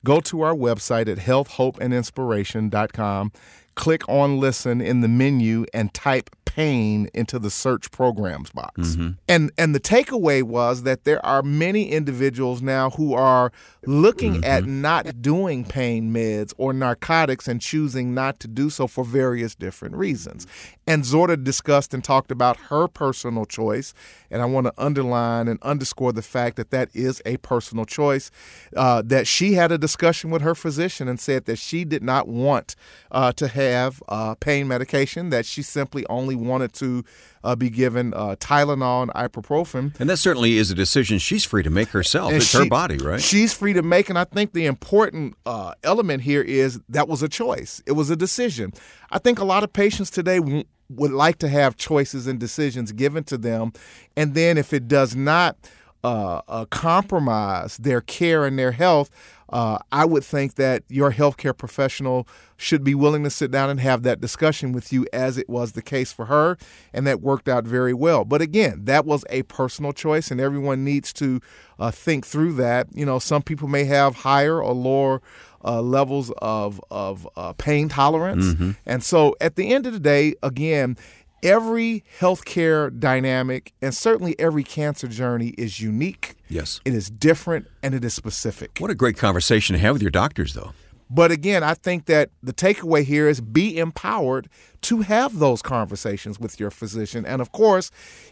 go 0.03 0.19
to 0.21 0.41
our 0.41 0.53
website 0.53 1.09
at 1.09 1.17
healthhopeandinspiration.com 1.17 3.31
click 3.75 4.07
on 4.07 4.39
listen 4.39 4.81
in 4.81 5.01
the 5.01 5.07
menu 5.07 5.65
and 5.73 5.93
type 5.93 6.29
pain 6.55 7.09
into 7.13 7.37
the 7.37 7.49
search 7.49 7.91
programs 7.91 8.49
box. 8.51 8.95
And 9.27 9.51
and 9.57 9.75
the 9.75 9.79
takeaway 9.79 10.41
was 10.41 10.83
that 10.83 11.03
there 11.03 11.23
are 11.25 11.41
many 11.43 11.91
individuals 11.91 12.61
now 12.61 12.91
who 12.91 13.13
are 13.13 13.51
looking 13.85 14.43
at 14.45 14.65
not 14.65 15.21
doing 15.21 15.65
pain 15.65 16.13
meds 16.13 16.53
or 16.57 16.71
narcotics 16.71 17.47
and 17.47 17.59
choosing 17.59 18.13
not 18.13 18.39
to 18.39 18.47
do 18.47 18.69
so 18.69 18.87
for 18.87 19.03
various 19.03 19.53
different 19.55 19.95
reasons. 19.95 20.47
And 20.87 21.03
Zorda 21.03 21.43
discussed 21.43 21.93
and 21.93 22.03
talked 22.03 22.31
about 22.31 22.57
her 22.69 22.87
personal 22.87 23.45
choice. 23.45 23.93
And 24.31 24.41
I 24.41 24.45
want 24.45 24.67
to 24.67 24.73
underline 24.77 25.47
and 25.47 25.61
underscore 25.61 26.13
the 26.13 26.21
fact 26.21 26.55
that 26.57 26.69
that 26.71 26.89
is 26.93 27.21
a 27.25 27.37
personal 27.37 27.85
choice. 27.85 28.31
Uh, 28.75 29.01
that 29.05 29.27
she 29.27 29.53
had 29.53 29.71
a 29.71 29.77
discussion 29.77 30.29
with 30.29 30.41
her 30.41 30.55
physician 30.55 31.07
and 31.07 31.19
said 31.19 31.45
that 31.45 31.57
she 31.57 31.85
did 31.85 32.03
not 32.03 32.27
want 32.27 32.75
uh, 33.11 33.31
to 33.33 33.47
have 33.47 34.01
uh, 34.07 34.35
pain 34.35 34.67
medication, 34.67 35.29
that 35.31 35.45
she 35.45 35.61
simply 35.61 36.05
only 36.07 36.35
wanted 36.45 36.73
to 36.73 37.03
uh, 37.43 37.55
be 37.55 37.69
given 37.69 38.13
uh, 38.13 38.35
Tylenol 38.37 39.03
and 39.03 39.11
ibuprofen. 39.13 39.99
And 39.99 40.09
that 40.09 40.17
certainly 40.17 40.57
is 40.57 40.71
a 40.71 40.75
decision 40.75 41.19
she's 41.19 41.43
free 41.43 41.63
to 41.63 41.69
make 41.69 41.89
herself. 41.89 42.31
And 42.31 42.41
it's 42.41 42.53
her 42.53 42.67
body, 42.67 42.97
right? 42.97 43.21
She's 43.21 43.53
free 43.53 43.73
to 43.73 43.81
make, 43.81 44.09
and 44.09 44.17
I 44.17 44.23
think 44.23 44.53
the 44.53 44.65
important 44.65 45.35
uh, 45.45 45.73
element 45.83 46.23
here 46.23 46.41
is 46.41 46.79
that 46.89 47.07
was 47.07 47.21
a 47.23 47.29
choice. 47.29 47.81
It 47.85 47.93
was 47.93 48.09
a 48.09 48.15
decision. 48.15 48.73
I 49.11 49.19
think 49.19 49.39
a 49.39 49.45
lot 49.45 49.63
of 49.63 49.71
patients 49.73 50.09
today 50.09 50.39
w- 50.39 50.63
would 50.89 51.11
like 51.11 51.37
to 51.39 51.47
have 51.49 51.75
choices 51.75 52.27
and 52.27 52.39
decisions 52.39 52.91
given 52.91 53.23
to 53.25 53.37
them, 53.37 53.73
and 54.15 54.33
then 54.35 54.57
if 54.57 54.73
it 54.73 54.87
does 54.87 55.15
not 55.15 55.57
uh, 56.05 56.41
uh, 56.47 56.65
compromise 56.65 57.77
their 57.77 57.99
care 57.99 58.45
and 58.45 58.59
their 58.59 58.73
health, 58.73 59.09
uh, 59.49 59.79
I 59.91 60.05
would 60.05 60.23
think 60.23 60.53
that 60.55 60.83
your 60.87 61.11
healthcare 61.11 61.57
professional 61.57 62.27
should 62.57 62.83
be 62.83 62.93
willing 62.93 63.23
to 63.23 63.29
sit 63.29 63.49
down 63.49 63.71
and 63.71 63.79
have 63.79 64.03
that 64.03 64.21
discussion 64.21 64.71
with 64.71 64.93
you, 64.93 65.07
as 65.11 65.37
it 65.37 65.49
was 65.49 65.71
the 65.71 65.81
case 65.81 66.11
for 66.13 66.25
her, 66.25 66.57
and 66.93 67.07
that 67.07 67.21
worked 67.21 67.47
out 67.49 67.63
very 67.65 67.93
well. 67.93 68.23
But 68.23 68.41
again, 68.41 68.85
that 68.85 69.05
was 69.05 69.25
a 69.31 69.43
personal 69.43 69.93
choice, 69.93 70.29
and 70.29 70.39
everyone 70.39 70.83
needs 70.83 71.11
to 71.13 71.41
uh, 71.79 71.89
think 71.89 72.25
through 72.25 72.53
that. 72.53 72.87
You 72.93 73.05
know, 73.05 73.17
some 73.17 73.41
people 73.41 73.67
may 73.67 73.85
have 73.85 74.15
higher 74.15 74.61
or 74.61 74.73
lower 74.73 75.21
uh, 75.63 75.81
levels 75.81 76.31
of 76.37 76.79
of 76.91 77.27
uh, 77.35 77.53
pain 77.53 77.89
tolerance, 77.89 78.45
and 78.85 79.03
so 79.03 79.35
at 79.41 79.55
the 79.55 79.73
end 79.73 79.87
of 79.87 79.93
the 79.93 79.99
day, 79.99 80.35
again. 80.43 80.97
Every 81.45 82.03
healthcare 82.19 82.97
dynamic 82.99 83.73
and 83.81 83.93
certainly 83.93 84.35
every 84.39 84.63
cancer 84.63 85.07
journey 85.07 85.49
is 85.57 85.79
unique. 85.79 86.35
yes. 86.49 86.81
It 86.85 86.93
is 86.93 87.09
different 87.09 87.67
and 87.83 87.93
it 87.93 88.03
is 88.03 88.13
specific. 88.13 88.77
What 88.79 88.89
a 88.89 88.95
great 88.95 89.17
conversation 89.17 89.75
to 89.75 89.79
have 89.79 89.93
with 89.93 90.01
your 90.01 90.11
doctors, 90.11 90.55
though. 90.55 90.73
But 91.09 91.31
again, 91.31 91.63
I 91.63 91.75
think 91.75 92.05
that 92.05 92.31
the 92.41 92.53
takeaway 92.53 93.03
here 93.03 93.27
is 93.27 93.39
be 93.39 93.77
empowered 93.77 94.49
to 94.81 95.01
have 95.01 95.37
those 95.37 95.61
conversations 95.61 96.39
with 96.39 96.59
your 96.59 96.71
physician. 96.71 97.25
And 97.25 97.41
of 97.41 97.51
course, 97.51 97.91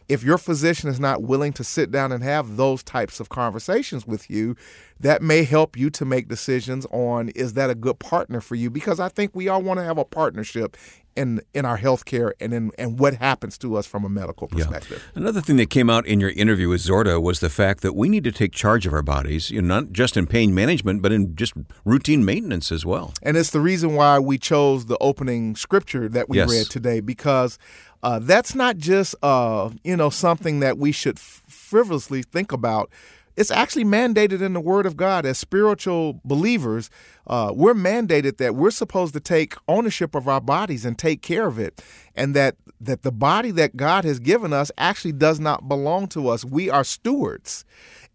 if 0.10 0.24
your 0.24 0.40
physician 0.40 0.90
is 0.90 1.00
not 1.00 1.22
willing 1.22 1.54
to 1.54 1.64
sit 1.64 1.92
down 1.92 2.12
and 2.12 2.24
have 2.24 2.58
those 2.58 2.84
types 2.84 3.20
of 3.20 3.30
conversations 3.30 4.08
with 4.08 4.30
you, 4.30 4.56
that 5.00 5.22
may 5.22 5.44
help 5.44 5.78
you 5.78 5.90
to 5.92 6.06
make 6.06 6.28
decisions 6.28 6.88
on 6.92 7.30
is 7.30 7.54
that 7.54 7.70
a 7.70 7.76
good 7.76 8.00
partner 8.00 8.42
for 8.42 8.56
you? 8.56 8.72
Because 8.72 9.00
I 9.00 9.10
think 9.10 9.36
we 9.36 9.48
all 9.48 9.62
want 9.62 9.80
to 9.80 9.84
have 9.84 10.00
a 10.00 10.06
partnership 10.06 10.76
in 11.16 11.42
in 11.54 11.66
our 11.66 11.78
healthcare 11.78 12.32
and 12.40 12.54
in 12.54 12.72
and 12.78 13.00
what 13.00 13.16
happens 13.16 13.58
to 13.60 13.76
us 13.76 13.86
from 13.88 14.04
a 14.06 14.10
medical 14.10 14.48
perspective. 14.48 15.04
Another 15.16 15.42
thing 15.42 15.58
that 15.58 15.70
came 15.70 15.90
out 15.90 16.06
in 16.06 16.20
your 16.20 16.32
interview 16.32 16.70
with 16.70 16.82
Zorda 16.82 17.22
was 17.22 17.40
the 17.40 17.50
fact 17.50 17.82
that 17.82 17.94
we 17.94 18.10
need 18.10 18.24
to 18.24 18.32
take 18.32 18.52
charge 18.52 18.86
of 18.86 18.94
our 18.94 19.02
bodies, 19.04 19.52
you 19.52 19.62
know, 19.62 19.76
not 19.82 19.92
just 19.92 20.18
in 20.18 20.28
pain 20.28 20.54
management, 20.54 21.02
but 21.02 21.12
in 21.12 21.36
just 21.36 21.54
routine 21.86 22.26
maintenance 22.26 22.72
as 22.72 22.86
well. 22.86 23.14
And 23.22 23.38
it's 23.38 23.52
the 23.52 23.62
reason 23.62 23.96
why 23.96 24.20
we 24.20 24.38
chose 24.38 24.86
the 24.86 24.98
opening 25.00 25.56
scripture 25.56 26.10
that 26.10 26.30
we 26.30 26.38
Yes. 26.38 26.50
read 26.50 26.66
today 26.70 27.00
because 27.00 27.58
uh, 28.02 28.20
that's 28.20 28.54
not 28.56 28.78
just 28.78 29.16
uh, 29.24 29.70
you 29.84 29.96
know 29.96 30.10
something 30.10 30.60
that 30.60 30.78
we 30.78 30.92
should 30.92 31.18
frivolously 31.20 32.22
think 32.24 32.52
about. 32.52 32.90
It's 33.36 33.52
actually 33.52 33.86
mandated 33.86 34.42
in 34.42 34.54
the 34.54 34.60
Word 34.60 34.86
of 34.86 34.96
God 34.96 35.26
as 35.26 35.38
spiritual 35.38 36.22
believers. 36.24 36.90
Uh, 37.26 37.52
we're 37.56 37.74
mandated 37.74 38.38
that 38.38 38.56
we're 38.56 38.72
supposed 38.72 39.14
to 39.14 39.20
take 39.20 39.56
ownership 39.68 40.16
of 40.16 40.28
our 40.28 40.42
bodies 40.42 40.86
and 40.86 40.98
take 40.98 41.22
care 41.22 41.48
of 41.48 41.58
it, 41.58 41.82
and 42.16 42.36
that 42.36 42.56
that 42.80 43.04
the 43.04 43.12
body 43.12 43.52
that 43.52 43.78
God 43.78 44.04
has 44.04 44.20
given 44.20 44.54
us 44.54 44.72
actually 44.78 45.14
does 45.14 45.40
not 45.40 45.68
belong 45.68 46.08
to 46.08 46.28
us. 46.28 46.44
We 46.44 46.70
are 46.70 46.84
stewards. 46.84 47.66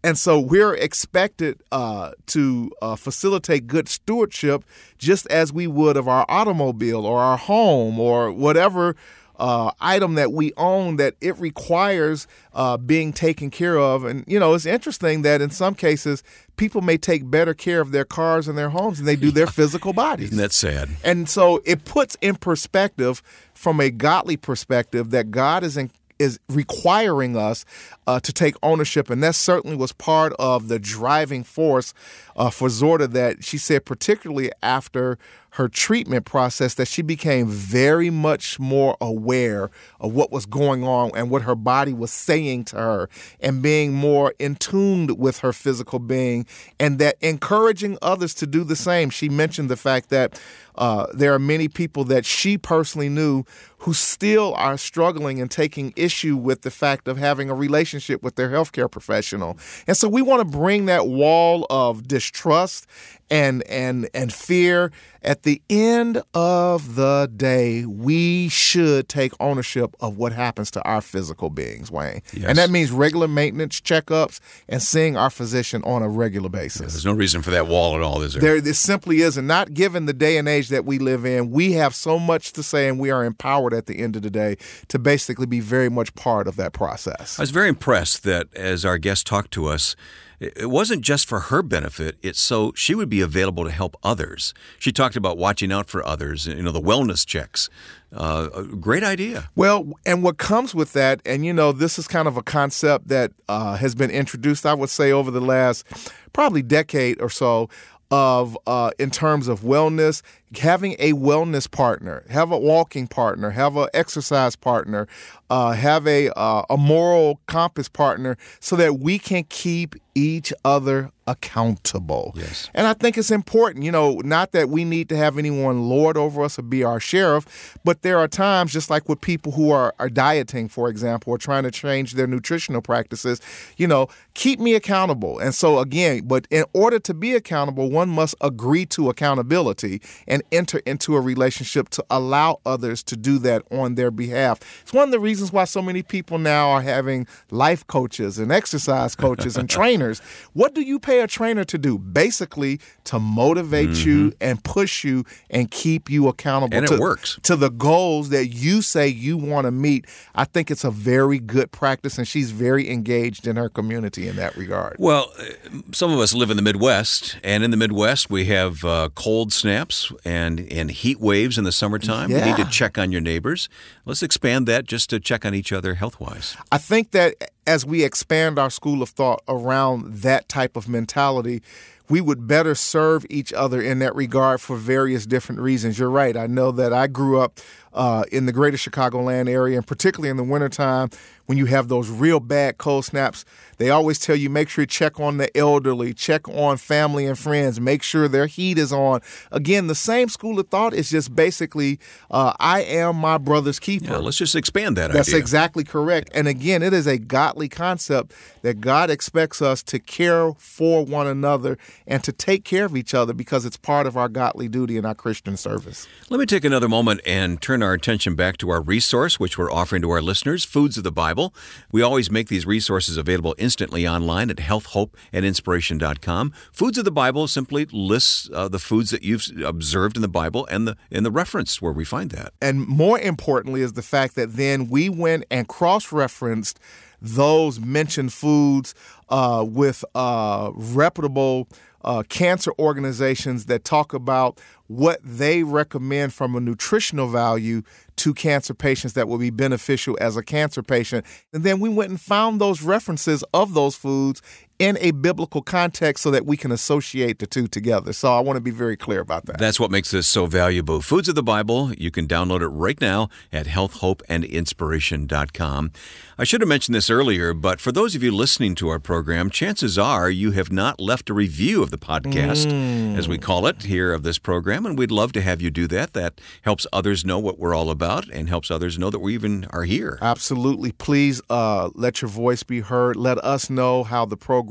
And 0.01 0.17
so 0.17 0.39
we're 0.39 0.75
expected 0.75 1.61
uh, 1.73 2.11
to 2.27 2.71
uh, 2.81 2.95
facilitate 2.95 3.67
good 3.67 3.89
stewardship 3.89 4.63
just 4.97 5.27
as 5.27 5.51
we 5.51 5.67
would 5.67 5.97
of 5.97 6.07
our 6.07 6.25
automobile 6.29 7.05
or 7.05 7.19
our 7.19 7.35
home 7.35 7.99
or 7.99 8.31
whatever 8.31 8.95
uh, 9.39 9.71
item 9.79 10.15
that 10.15 10.31
we 10.33 10.53
own 10.57 10.97
that 10.97 11.15
it 11.21 11.37
requires 11.39 12.27
uh, 12.53 12.77
being 12.77 13.13
taken 13.13 13.49
care 13.49 13.79
of. 13.79 14.03
And, 14.03 14.23
you 14.27 14.39
know, 14.39 14.53
it's 14.53 14.65
interesting 14.65 15.21
that 15.23 15.41
in 15.41 15.49
some 15.49 15.75
cases, 15.75 16.23
people 16.57 16.81
may 16.81 16.97
take 16.97 17.29
better 17.29 17.53
care 17.53 17.79
of 17.81 17.91
their 17.91 18.05
cars 18.05 18.47
and 18.47 18.57
their 18.57 18.69
homes 18.69 18.97
than 18.97 19.05
they 19.05 19.15
do 19.15 19.31
their 19.31 19.47
physical 19.59 19.93
bodies. 19.93 20.27
Isn't 20.27 20.37
that 20.37 20.51
sad? 20.51 20.89
And 21.03 21.29
so 21.29 21.61
it 21.65 21.85
puts 21.85 22.17
in 22.21 22.35
perspective 22.35 23.23
from 23.53 23.79
a 23.79 23.89
godly 23.89 24.37
perspective 24.37 25.11
that 25.11 25.31
God 25.31 25.63
is 25.63 25.77
in, 25.77 25.89
is 26.19 26.37
requiring 26.49 27.37
us 27.37 27.63
uh, 28.05 28.19
to 28.19 28.33
take 28.33 28.55
ownership, 28.61 29.09
and 29.09 29.23
that 29.23 29.35
certainly 29.35 29.75
was 29.75 29.93
part 29.93 30.33
of 30.37 30.67
the 30.67 30.77
driving 30.77 31.43
force 31.45 31.93
uh, 32.35 32.49
for 32.49 32.67
Zorda. 32.67 33.09
That 33.09 33.43
she 33.43 33.57
said, 33.57 33.85
particularly 33.85 34.51
after 34.61 35.17
her 35.51 35.67
treatment 35.67 36.25
process, 36.25 36.75
that 36.75 36.87
she 36.87 37.01
became 37.01 37.47
very 37.47 38.09
much 38.09 38.59
more 38.59 38.95
aware 39.01 39.69
of 39.99 40.13
what 40.13 40.31
was 40.31 40.45
going 40.45 40.83
on 40.83 41.11
and 41.15 41.29
what 41.29 41.41
her 41.41 41.55
body 41.55 41.93
was 41.93 42.11
saying 42.11 42.65
to 42.65 42.75
her, 42.75 43.09
and 43.39 43.61
being 43.61 43.93
more 43.93 44.33
in 44.39 44.55
tune 44.55 45.15
with 45.17 45.39
her 45.39 45.53
physical 45.53 45.99
being, 45.99 46.45
and 46.79 46.99
that 46.99 47.17
encouraging 47.21 47.97
others 48.01 48.33
to 48.33 48.45
do 48.45 48.63
the 48.63 48.75
same. 48.75 49.09
She 49.09 49.29
mentioned 49.29 49.69
the 49.69 49.77
fact 49.77 50.09
that 50.09 50.39
uh, 50.75 51.07
there 51.13 51.33
are 51.33 51.39
many 51.39 51.67
people 51.67 52.05
that 52.05 52.25
she 52.25 52.57
personally 52.57 53.09
knew 53.09 53.43
who 53.79 53.93
still 53.93 54.53
are 54.55 54.77
struggling 54.77 55.41
and 55.41 55.51
taking 55.51 55.93
issue 55.95 56.37
with 56.37 56.61
the 56.61 56.71
fact 56.71 57.07
of 57.07 57.17
having 57.17 57.49
a 57.49 57.53
relationship 57.53 58.23
with 58.23 58.35
their 58.35 58.49
healthcare 58.49 58.89
professional. 58.89 59.57
And 59.87 59.97
so 59.97 60.07
we 60.07 60.21
want 60.21 60.39
to 60.39 60.57
bring 60.57 60.85
that 60.85 61.07
wall 61.07 61.65
of 61.69 62.07
distrust 62.07 62.87
and 63.29 63.63
and 63.67 64.09
and 64.13 64.33
fear. 64.33 64.91
At 65.21 65.43
the 65.43 65.61
end 65.69 66.21
of 66.33 66.95
the 66.95 67.29
day, 67.35 67.85
we 67.85 68.47
should 68.47 69.09
take 69.09 69.33
ownership 69.41 69.93
of 69.99 70.17
what 70.17 70.31
happens 70.31 70.71
to 70.71 70.81
our 70.83 71.01
physical 71.01 71.49
beings, 71.49 71.91
Wayne. 71.91 72.21
Yes. 72.31 72.45
And 72.45 72.57
that 72.57 72.69
means 72.69 72.89
regular 72.89 73.27
maintenance 73.27 73.81
checkups 73.81 74.39
and 74.69 74.81
seeing 74.81 75.17
our 75.17 75.29
physician 75.29 75.83
on 75.83 76.03
a 76.03 76.07
regular 76.07 76.47
basis. 76.47 76.93
There's 76.93 77.05
no 77.05 77.11
reason 77.11 77.41
for 77.41 77.51
that 77.51 77.67
wall 77.67 77.97
at 77.97 78.01
all, 78.01 78.21
is 78.21 78.33
there? 78.33 78.41
There, 78.41 78.61
this 78.61 78.79
simply 78.79 79.19
isn't. 79.19 79.45
Not 79.45 79.73
given 79.73 80.05
the 80.05 80.13
day 80.13 80.37
and 80.37 80.47
age 80.47 80.69
that 80.69 80.85
we 80.85 80.99
live 80.99 81.25
in, 81.25 81.51
we 81.51 81.73
have 81.73 81.93
so 81.93 82.17
much 82.17 82.53
to 82.53 82.63
say, 82.63 82.87
and 82.87 82.97
we 82.97 83.11
are 83.11 83.25
empowered 83.25 83.73
at 83.73 83.87
the 83.87 83.99
end 83.99 84.15
of 84.15 84.21
the 84.21 84.29
day 84.29 84.55
to 84.87 84.97
basically 84.97 85.47
be 85.47 85.59
very 85.59 85.89
much 85.89 86.15
part 86.15 86.47
of 86.47 86.55
that 86.55 86.71
process. 86.71 87.37
I 87.37 87.43
was 87.43 87.51
very 87.51 87.67
impressed 87.67 88.23
that 88.23 88.47
as 88.55 88.85
our 88.85 88.97
guest 88.97 89.27
talked 89.27 89.51
to 89.51 89.65
us, 89.65 89.97
it 90.39 90.69
wasn't 90.69 91.01
just 91.01 91.27
for 91.27 91.39
her 91.41 91.61
benefit, 91.61 92.17
it's 92.21 92.39
so 92.39 92.71
she 92.75 92.95
would 92.95 93.09
be 93.09 93.21
available 93.21 93.65
to 93.65 93.71
help 93.71 93.97
others. 94.03 94.53
She 94.77 94.91
talked 94.91 95.15
about 95.15 95.37
watching 95.37 95.71
out 95.71 95.89
for 95.89 96.05
others, 96.05 96.47
you 96.47 96.61
know, 96.61 96.71
the 96.71 96.81
wellness 96.81 97.25
checks. 97.25 97.69
Uh, 98.13 98.61
great 98.79 99.03
idea. 99.03 99.49
Well, 99.55 99.93
and 100.05 100.23
what 100.23 100.37
comes 100.37 100.73
with 100.73 100.93
that, 100.93 101.21
and 101.25 101.45
you 101.45 101.53
know, 101.53 101.71
this 101.71 101.99
is 101.99 102.07
kind 102.07 102.27
of 102.27 102.37
a 102.37 102.41
concept 102.41 103.09
that 103.09 103.31
uh, 103.47 103.75
has 103.75 103.95
been 103.95 104.09
introduced, 104.09 104.65
I 104.65 104.73
would 104.73 104.89
say, 104.89 105.11
over 105.11 105.29
the 105.29 105.41
last 105.41 105.85
probably 106.33 106.61
decade 106.61 107.21
or 107.21 107.29
so. 107.29 107.69
Of 108.11 108.57
uh, 108.65 108.89
in 108.97 109.11
terms 109.11 109.47
of 109.47 109.61
wellness, 109.61 110.23
having 110.57 110.95
a 110.99 111.13
wellness 111.13 111.69
partner, 111.69 112.23
have 112.29 112.51
a 112.51 112.57
walking 112.57 113.07
partner, 113.07 113.51
have 113.51 113.77
a 113.77 113.89
exercise 113.93 114.55
partner, 114.55 115.07
uh, 115.49 115.71
have 115.71 116.07
a 116.07 116.29
uh, 116.37 116.63
a 116.69 116.77
moral 116.77 117.39
compass 117.45 117.89
partner, 117.89 118.37
so 118.59 118.75
that 118.75 118.99
we 118.99 119.19
can 119.19 119.43
keep 119.43 119.95
each 120.15 120.51
other 120.65 121.11
accountable. 121.27 122.33
Yes. 122.35 122.69
And 122.73 122.87
I 122.87 122.93
think 122.93 123.17
it's 123.17 123.31
important, 123.31 123.85
you 123.85 123.91
know, 123.91 124.19
not 124.25 124.51
that 124.51 124.67
we 124.69 124.83
need 124.83 125.07
to 125.09 125.17
have 125.17 125.37
anyone 125.37 125.87
lord 125.87 126.17
over 126.17 126.43
us 126.43 126.57
or 126.57 126.63
be 126.63 126.83
our 126.83 126.99
sheriff, 126.99 127.77
but 127.85 128.01
there 128.01 128.17
are 128.17 128.27
times, 128.27 128.73
just 128.73 128.89
like 128.89 129.07
with 129.07 129.21
people 129.21 129.51
who 129.51 129.69
are, 129.71 129.93
are 129.99 130.09
dieting, 130.09 130.67
for 130.67 130.89
example, 130.89 131.31
or 131.31 131.37
trying 131.37 131.63
to 131.63 131.71
change 131.71 132.13
their 132.13 132.27
nutritional 132.27 132.81
practices, 132.81 133.39
you 133.77 133.87
know, 133.87 134.07
keep 134.33 134.59
me 134.59 134.73
accountable. 134.73 135.39
And 135.39 135.53
so, 135.53 135.79
again, 135.79 136.27
but 136.27 136.47
in 136.49 136.65
order 136.73 136.99
to 136.99 137.13
be 137.13 137.35
accountable, 137.35 137.89
one 137.89 138.09
must 138.09 138.35
agree 138.41 138.85
to 138.87 139.09
accountability 139.09 140.01
and 140.27 140.38
enter 140.51 140.79
into 140.85 141.15
a 141.15 141.21
relationship 141.21 141.89
to 141.89 142.05
allow 142.09 142.59
others 142.65 143.03
to 143.03 143.15
do 143.15 143.37
that 143.39 143.63
on 143.71 143.95
their 143.95 144.11
behalf. 144.11 144.59
It's 144.81 144.93
one 144.93 145.05
of 145.05 145.11
the 145.11 145.19
reasons 145.19 145.51
why 145.51 145.65
so 145.65 145.81
many 145.81 146.03
people 146.03 146.37
now 146.37 146.69
are 146.69 146.81
having 146.81 147.27
life 147.51 147.85
coaches 147.87 148.39
and 148.39 148.51
exercise 148.51 149.15
coaches 149.15 149.57
and 149.57 149.69
trainers. 149.79 150.19
What 150.53 150.73
do 150.73 150.81
you 150.81 150.99
pay 150.99 151.21
a 151.21 151.27
trainer 151.27 151.63
to 151.65 151.77
do? 151.77 151.97
Basically, 151.97 152.79
to 153.05 153.19
motivate 153.19 154.05
you 154.05 154.33
and 154.39 154.63
push 154.63 155.03
you 155.03 155.23
and 155.49 155.69
keep 155.71 156.09
you 156.09 156.27
accountable 156.27 156.75
And 156.75 156.85
it 156.85 156.89
to, 156.89 156.99
works. 156.99 157.39
to 157.43 157.55
the 157.55 157.69
goals 157.69 158.29
that 158.29 158.47
you 158.47 158.81
say 158.81 159.07
you 159.07 159.37
want 159.37 159.65
to 159.65 159.71
meet. 159.71 160.05
I 160.35 160.45
think 160.45 160.69
it's 160.69 160.83
a 160.83 160.91
very 160.91 161.39
good 161.39 161.71
practice, 161.71 162.17
and 162.17 162.27
she's 162.27 162.51
very 162.51 162.89
engaged 162.89 163.47
in 163.47 163.55
her 163.55 163.69
community 163.69 164.27
in 164.27 164.35
that 164.35 164.55
regard. 164.55 164.95
Well, 164.99 165.31
uh, 165.39 165.43
some 165.91 166.11
of 166.11 166.19
us 166.19 166.33
live 166.33 166.49
in 166.49 166.57
the 166.57 166.63
Midwest, 166.63 167.37
and 167.43 167.63
in 167.63 167.71
the 167.71 167.77
Midwest, 167.77 168.29
we 168.29 168.45
have 168.45 168.83
uh, 168.85 169.09
cold 169.15 169.51
snaps 169.51 170.11
and, 170.29 170.71
and 170.71 170.91
heat 170.91 171.19
waves 171.19 171.57
in 171.57 171.63
the 171.63 171.71
summertime. 171.71 172.29
you 172.29 172.39
need 172.39 172.55
to 172.57 172.65
check 172.65 172.99
on 172.99 173.11
your 173.11 173.19
neighbors. 173.19 173.67
Let's 174.05 174.21
expand 174.21 174.67
that 174.67 174.85
just 174.85 175.09
to 175.09 175.19
check 175.19 175.43
on 175.43 175.55
each 175.55 175.71
other 175.71 175.95
health 175.95 176.19
wise. 176.19 176.55
I 176.71 176.77
think 176.77 177.11
that 177.11 177.33
as 177.65 177.83
we 177.83 178.03
expand 178.03 178.59
our 178.59 178.69
school 178.69 179.01
of 179.01 179.09
thought 179.09 179.41
around 179.47 180.21
that 180.21 180.47
type 180.47 180.77
of 180.77 180.87
mentality, 180.87 181.63
we 182.09 182.21
would 182.21 182.47
better 182.47 182.75
serve 182.75 183.25
each 183.29 183.51
other 183.53 183.81
in 183.81 183.99
that 183.99 184.15
regard 184.15 184.61
for 184.61 184.75
various 184.75 185.25
different 185.25 185.61
reasons. 185.61 185.97
You're 185.97 186.11
right. 186.11 186.37
I 186.37 186.45
know 186.45 186.71
that 186.73 186.93
I 186.93 187.07
grew 187.07 187.39
up 187.39 187.59
uh, 187.93 188.23
in 188.31 188.45
the 188.45 188.51
greater 188.51 188.77
Chicagoland 188.77 189.49
area, 189.49 189.77
and 189.77 189.87
particularly 189.87 190.29
in 190.29 190.37
the 190.37 190.43
wintertime 190.43 191.09
when 191.49 191.57
you 191.57 191.65
have 191.65 191.87
those 191.87 192.11
real 192.11 192.39
bad 192.39 192.77
cold 192.77 193.03
snaps, 193.03 193.43
they 193.77 193.89
always 193.89 194.19
tell 194.19 194.35
you 194.35 194.51
make 194.51 194.69
sure 194.69 194.83
you 194.83 194.85
check 194.85 195.19
on 195.19 195.37
the 195.37 195.57
elderly, 195.57 196.13
check 196.13 196.47
on 196.47 196.77
family 196.77 197.25
and 197.25 197.39
friends, 197.39 197.81
make 197.81 198.03
sure 198.03 198.27
their 198.27 198.45
heat 198.45 198.77
is 198.77 198.93
on. 198.93 199.19
Again, 199.51 199.87
the 199.87 199.95
same 199.95 200.29
school 200.29 200.59
of 200.59 200.67
thought 200.67 200.93
is 200.93 201.09
just 201.09 201.33
basically 201.35 201.97
uh, 202.29 202.53
I 202.59 202.83
am 202.83 203.15
my 203.15 203.39
brother's 203.39 203.79
keeper. 203.79 204.11
Yeah, 204.11 204.17
let's 204.17 204.37
just 204.37 204.55
expand 204.55 204.95
that 204.97 205.11
That's 205.11 205.29
idea. 205.29 205.39
exactly 205.39 205.83
correct. 205.83 206.29
And 206.35 206.47
again, 206.47 206.83
it 206.83 206.93
is 206.93 207.07
a 207.07 207.17
godly 207.17 207.67
concept 207.67 208.31
that 208.61 208.79
God 208.79 209.09
expects 209.09 209.59
us 209.59 209.81
to 209.83 209.97
care 209.97 210.53
for 210.59 211.03
one 211.03 211.25
another 211.25 211.79
and 212.05 212.23
to 212.25 212.31
take 212.31 212.63
care 212.63 212.85
of 212.85 212.95
each 212.95 213.15
other 213.15 213.33
because 213.33 213.65
it's 213.65 213.77
part 213.77 214.05
of 214.05 214.15
our 214.15 214.29
godly 214.29 214.67
duty 214.67 214.97
and 214.97 215.05
our 215.07 215.15
Christian 215.15 215.57
service. 215.57 216.07
Let 216.29 216.39
me 216.39 216.45
take 216.45 216.63
another 216.63 216.87
moment 216.87 217.21
and 217.25 217.59
turn 217.59 217.78
our 217.83 217.93
attention 217.93 218.35
back 218.35 218.57
to 218.57 218.69
our 218.69 218.81
resource, 218.81 219.39
which 219.39 219.57
we're 219.57 219.71
offering 219.71 220.01
to 220.01 220.09
our 220.09 220.21
listeners 220.21 220.63
Foods 220.63 220.97
of 220.97 221.03
the 221.03 221.11
Bible. 221.11 221.53
We 221.91 222.01
always 222.01 222.29
make 222.29 222.47
these 222.47 222.65
resources 222.65 223.17
available 223.17 223.55
instantly 223.57 224.07
online 224.07 224.49
at 224.49 224.57
healthhopeandinspiration.com. 224.57 226.53
Foods 226.71 226.97
of 226.97 227.05
the 227.05 227.11
Bible 227.11 227.47
simply 227.47 227.85
lists 227.91 228.49
uh, 228.53 228.67
the 228.67 228.79
foods 228.79 229.09
that 229.11 229.23
you've 229.23 229.47
observed 229.63 230.15
in 230.15 230.21
the 230.21 230.27
Bible 230.27 230.67
and 230.67 230.87
the, 230.87 230.97
and 231.11 231.25
the 231.25 231.31
reference 231.31 231.81
where 231.81 231.93
we 231.93 232.05
find 232.05 232.31
that. 232.31 232.53
And 232.61 232.87
more 232.87 233.19
importantly, 233.19 233.81
is 233.81 233.93
the 233.93 234.01
fact 234.01 234.35
that 234.35 234.55
then 234.55 234.89
we 234.89 235.09
went 235.09 235.45
and 235.49 235.67
cross 235.67 236.11
referenced 236.11 236.79
those 237.21 237.79
mentioned 237.79 238.33
foods 238.33 238.93
uh, 239.29 239.65
with 239.67 240.03
uh, 240.15 240.71
reputable 240.73 241.67
uh, 242.03 242.23
cancer 242.29 242.71
organizations 242.79 243.65
that 243.65 243.83
talk 243.83 244.13
about 244.13 244.59
what 244.87 245.19
they 245.23 245.63
recommend 245.63 246.33
from 246.33 246.55
a 246.55 246.59
nutritional 246.59 247.27
value 247.27 247.81
to 248.15 248.33
cancer 248.33 248.73
patients 248.73 249.13
that 249.13 249.27
will 249.27 249.37
be 249.37 249.49
beneficial 249.49 250.17
as 250.19 250.35
a 250.35 250.43
cancer 250.43 250.81
patient. 250.81 251.25
And 251.53 251.63
then 251.63 251.79
we 251.79 251.89
went 251.89 252.09
and 252.09 252.19
found 252.19 252.59
those 252.59 252.81
references 252.81 253.43
of 253.53 253.73
those 253.73 253.95
foods 253.95 254.41
in 254.79 254.97
a 255.01 255.11
biblical 255.11 255.61
context 255.61 256.23
so 256.23 256.31
that 256.31 256.45
we 256.45 256.55
can 256.55 256.71
associate 256.71 257.39
the 257.39 257.45
two 257.45 257.67
together. 257.67 258.13
So 258.13 258.33
I 258.33 258.39
want 258.39 258.55
to 258.55 258.61
be 258.61 258.71
very 258.71 258.95
clear 258.95 259.19
about 259.19 259.45
that. 259.47 259.57
That's 259.57 259.77
what 259.77 259.91
makes 259.91 260.11
this 260.11 260.25
so 260.25 260.45
valuable. 260.45 261.01
Foods 261.01 261.27
of 261.27 261.35
the 261.35 261.43
Bible, 261.43 261.93
you 261.95 262.11
can 262.11 262.27
download 262.27 262.61
it 262.61 262.69
right 262.69 263.01
now 263.01 263.27
at 263.51 263.65
healthhopeandinspiration.com. 263.67 265.91
I 266.37 266.45
should 266.45 266.61
have 266.61 266.69
mentioned 266.69 266.95
this 266.95 267.09
earlier, 267.09 267.53
but 267.53 267.81
for 267.81 267.91
those 267.91 268.15
of 268.15 268.23
you 268.23 268.31
listening 268.31 268.73
to 268.75 268.87
our 268.87 268.99
program, 268.99 269.49
chances 269.49 269.97
are 269.97 270.29
you 270.29 270.51
have 270.51 270.71
not 270.71 271.01
left 271.01 271.29
a 271.29 271.33
review 271.33 271.83
of 271.83 271.91
the 271.91 271.97
podcast, 271.97 273.17
as 273.17 273.27
we 273.27 273.37
call 273.37 273.67
it 273.67 273.83
here 273.83 274.13
of 274.13 274.23
this 274.23 274.39
program, 274.39 274.85
and 274.85 274.97
we'd 274.97 275.11
love 275.11 275.33
to 275.33 275.41
have 275.41 275.61
you 275.61 275.69
do 275.69 275.85
that. 275.87 276.13
That 276.13 276.39
helps 276.61 276.87
others 276.93 277.25
know 277.25 277.39
what 277.39 277.59
we're 277.59 277.75
all 277.75 277.89
about 277.89 278.29
and 278.29 278.47
helps 278.47 278.71
others 278.71 278.97
know 278.97 279.09
that 279.09 279.19
we 279.19 279.33
even 279.33 279.65
are 279.71 279.83
here. 279.83 280.17
Absolutely. 280.21 280.93
Please 280.93 281.41
uh, 281.49 281.89
let 281.93 282.21
your 282.21 282.29
voice 282.29 282.63
be 282.63 282.79
heard. 282.79 283.17
Let 283.17 283.37
us 283.39 283.69
know 283.69 284.05
how 284.05 284.25
the 284.25 284.37
program 284.37 284.68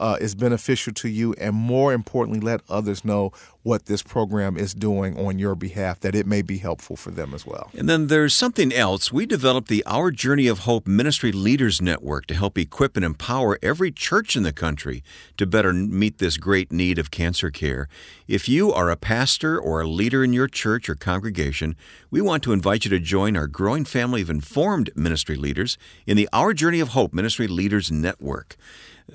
uh, 0.00 0.16
is 0.18 0.34
beneficial 0.34 0.92
to 0.94 1.08
you. 1.08 1.34
And 1.34 1.54
more 1.54 1.92
importantly, 1.92 2.40
let 2.40 2.62
others 2.68 3.04
know 3.04 3.32
what 3.62 3.84
this 3.84 4.02
program 4.02 4.56
is 4.56 4.72
doing 4.72 5.18
on 5.18 5.38
your 5.38 5.54
behalf, 5.54 6.00
that 6.00 6.14
it 6.14 6.26
may 6.26 6.40
be 6.40 6.56
helpful 6.56 6.96
for 6.96 7.10
them 7.10 7.34
as 7.34 7.44
well. 7.44 7.70
And 7.76 7.86
then 7.86 8.06
there's 8.06 8.34
something 8.34 8.72
else. 8.72 9.12
We 9.12 9.26
developed 9.26 9.68
the 9.68 9.84
Our 9.84 10.10
Journey 10.10 10.46
of 10.46 10.60
Hope 10.60 10.86
Ministry 10.86 11.30
Leaders 11.30 11.82
Network 11.82 12.24
to 12.26 12.34
help 12.34 12.56
equip 12.56 12.96
and 12.96 13.04
empower 13.04 13.58
every 13.62 13.92
church 13.92 14.34
in 14.34 14.42
the 14.42 14.52
country 14.54 15.04
to 15.36 15.46
better 15.46 15.74
meet 15.74 16.16
this 16.16 16.38
great 16.38 16.72
need 16.72 16.98
of 16.98 17.10
cancer 17.10 17.50
care. 17.50 17.86
If 18.26 18.48
you 18.48 18.72
are 18.72 18.90
a 18.90 18.96
pastor 18.96 19.60
or 19.60 19.82
a 19.82 19.86
leader 19.86 20.24
in 20.24 20.32
your 20.32 20.48
church 20.48 20.88
or 20.88 20.94
congregation, 20.94 21.76
we 22.10 22.22
want 22.22 22.42
to 22.44 22.54
invite 22.54 22.86
you 22.86 22.90
to 22.90 23.00
join 23.00 23.36
our 23.36 23.46
growing 23.46 23.84
family 23.84 24.22
of 24.22 24.30
informed 24.30 24.88
ministry 24.96 25.36
leaders 25.36 25.76
in 26.06 26.16
the 26.16 26.28
Our 26.32 26.54
Journey 26.54 26.80
of 26.80 26.88
Hope 26.88 27.12
Ministry 27.12 27.46
Leaders 27.46 27.92
Network. 27.92 28.56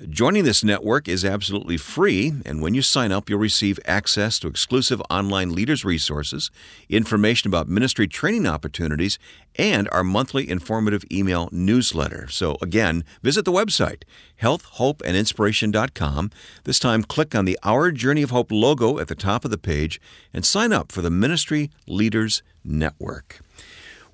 Joining 0.04 0.44
this 0.44 0.62
network 0.62 1.08
is 1.08 1.24
absolutely 1.24 1.78
free, 1.78 2.34
and 2.44 2.60
when 2.60 2.74
you 2.74 2.82
sign 2.82 3.12
up, 3.12 3.30
you'll 3.30 3.38
receive 3.38 3.80
access 3.86 4.38
to 4.38 4.46
exclusive 4.46 5.00
online 5.08 5.54
leaders 5.54 5.86
resources, 5.86 6.50
information 6.90 7.48
about 7.48 7.66
ministry 7.66 8.06
training 8.06 8.46
opportunities, 8.46 9.18
and 9.54 9.88
our 9.92 10.04
monthly 10.04 10.50
informative 10.50 11.02
email 11.10 11.48
newsletter. 11.50 12.28
So, 12.28 12.58
again, 12.60 13.04
visit 13.22 13.46
the 13.46 13.52
website, 13.52 14.02
healthhopeandinspiration.com. 14.42 16.30
This 16.64 16.78
time, 16.78 17.02
click 17.02 17.34
on 17.34 17.46
the 17.46 17.58
Our 17.62 17.90
Journey 17.90 18.22
of 18.22 18.30
Hope 18.30 18.52
logo 18.52 18.98
at 18.98 19.08
the 19.08 19.14
top 19.14 19.46
of 19.46 19.50
the 19.50 19.56
page 19.56 19.98
and 20.34 20.44
sign 20.44 20.74
up 20.74 20.92
for 20.92 21.00
the 21.00 21.10
Ministry 21.10 21.70
Leaders 21.86 22.42
Network. 22.62 23.40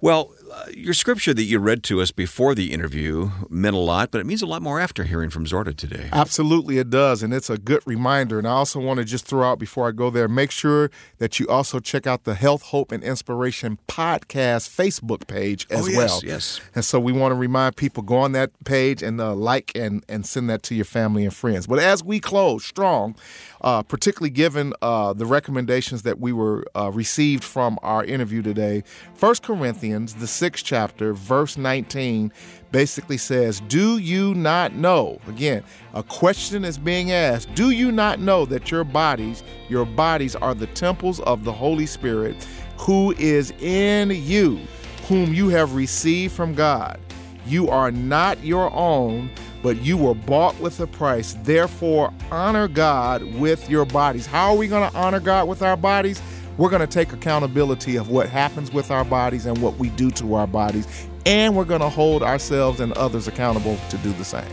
Well, 0.02 0.34
uh, 0.52 0.64
your 0.74 0.94
scripture 0.94 1.32
that 1.32 1.44
you 1.44 1.60
read 1.60 1.84
to 1.84 2.00
us 2.00 2.10
before 2.10 2.56
the 2.56 2.72
interview 2.72 3.30
meant 3.48 3.76
a 3.76 3.78
lot, 3.78 4.10
but 4.10 4.20
it 4.20 4.26
means 4.26 4.42
a 4.42 4.46
lot 4.46 4.60
more 4.60 4.80
after 4.80 5.04
hearing 5.04 5.30
from 5.30 5.46
Zorda 5.46 5.76
today. 5.76 6.08
Absolutely, 6.12 6.78
it 6.78 6.90
does. 6.90 7.22
And 7.22 7.32
it's 7.32 7.48
a 7.48 7.56
good 7.56 7.82
reminder. 7.86 8.36
And 8.36 8.48
I 8.48 8.50
also 8.50 8.80
want 8.80 8.98
to 8.98 9.04
just 9.04 9.26
throw 9.26 9.48
out 9.48 9.60
before 9.60 9.86
I 9.86 9.92
go 9.92 10.10
there 10.10 10.26
make 10.26 10.50
sure 10.50 10.90
that 11.18 11.38
you 11.38 11.46
also 11.46 11.78
check 11.78 12.04
out 12.04 12.24
the 12.24 12.34
Health, 12.34 12.62
Hope, 12.62 12.90
and 12.90 13.04
Inspiration 13.04 13.78
podcast 13.86 14.68
Facebook 14.68 15.28
page 15.28 15.68
as 15.70 15.84
oh, 15.84 15.86
yes, 15.86 15.96
well. 15.96 16.20
Yes. 16.24 16.60
And 16.74 16.84
so 16.84 16.98
we 16.98 17.12
want 17.12 17.30
to 17.30 17.36
remind 17.36 17.76
people 17.76 18.02
go 18.02 18.16
on 18.16 18.32
that 18.32 18.50
page 18.64 19.04
and 19.04 19.20
uh, 19.20 19.34
like 19.34 19.70
and, 19.76 20.04
and 20.08 20.26
send 20.26 20.50
that 20.50 20.64
to 20.64 20.74
your 20.74 20.84
family 20.84 21.22
and 21.22 21.32
friends. 21.32 21.68
But 21.68 21.78
as 21.78 22.02
we 22.02 22.18
close 22.18 22.64
strong, 22.64 23.14
uh, 23.60 23.82
particularly 23.82 24.30
given 24.30 24.74
uh, 24.82 25.12
the 25.12 25.26
recommendations 25.26 26.02
that 26.02 26.18
we 26.18 26.32
were 26.32 26.64
uh, 26.74 26.90
received 26.90 27.44
from 27.44 27.78
our 27.82 28.04
interview 28.04 28.42
today. 28.42 28.82
First 29.14 29.44
Corinthians, 29.44 29.91
the 29.92 30.26
sixth 30.26 30.64
chapter, 30.64 31.12
verse 31.12 31.56
19, 31.56 32.32
basically 32.70 33.16
says, 33.16 33.60
Do 33.60 33.98
you 33.98 34.34
not 34.34 34.74
know? 34.74 35.18
Again, 35.28 35.62
a 35.94 36.02
question 36.02 36.64
is 36.64 36.78
being 36.78 37.12
asked 37.12 37.54
Do 37.54 37.70
you 37.70 37.92
not 37.92 38.20
know 38.20 38.44
that 38.46 38.70
your 38.70 38.84
bodies, 38.84 39.42
your 39.68 39.84
bodies 39.84 40.34
are 40.36 40.54
the 40.54 40.66
temples 40.68 41.20
of 41.20 41.44
the 41.44 41.52
Holy 41.52 41.86
Spirit 41.86 42.46
who 42.78 43.12
is 43.18 43.52
in 43.60 44.10
you, 44.10 44.60
whom 45.06 45.32
you 45.32 45.48
have 45.48 45.74
received 45.74 46.34
from 46.34 46.54
God? 46.54 46.98
You 47.46 47.68
are 47.68 47.90
not 47.90 48.42
your 48.44 48.72
own 48.72 49.30
but 49.62 49.80
you 49.80 49.96
were 49.96 50.14
bought 50.14 50.58
with 50.58 50.80
a 50.80 50.86
price. 50.86 51.36
Therefore, 51.44 52.12
honor 52.30 52.68
God 52.68 53.22
with 53.34 53.70
your 53.70 53.84
bodies. 53.84 54.26
How 54.26 54.50
are 54.50 54.56
we 54.56 54.66
going 54.66 54.90
to 54.90 54.96
honor 54.96 55.20
God 55.20 55.48
with 55.48 55.62
our 55.62 55.76
bodies? 55.76 56.20
We're 56.58 56.70
going 56.70 56.80
to 56.80 56.86
take 56.86 57.12
accountability 57.12 57.96
of 57.96 58.08
what 58.08 58.28
happens 58.28 58.72
with 58.72 58.90
our 58.90 59.04
bodies 59.04 59.46
and 59.46 59.58
what 59.58 59.78
we 59.78 59.90
do 59.90 60.10
to 60.12 60.34
our 60.34 60.46
bodies, 60.46 61.08
and 61.24 61.56
we're 61.56 61.64
going 61.64 61.80
to 61.80 61.88
hold 61.88 62.22
ourselves 62.22 62.80
and 62.80 62.92
others 62.92 63.28
accountable 63.28 63.78
to 63.90 63.96
do 63.98 64.12
the 64.12 64.24
same. 64.24 64.44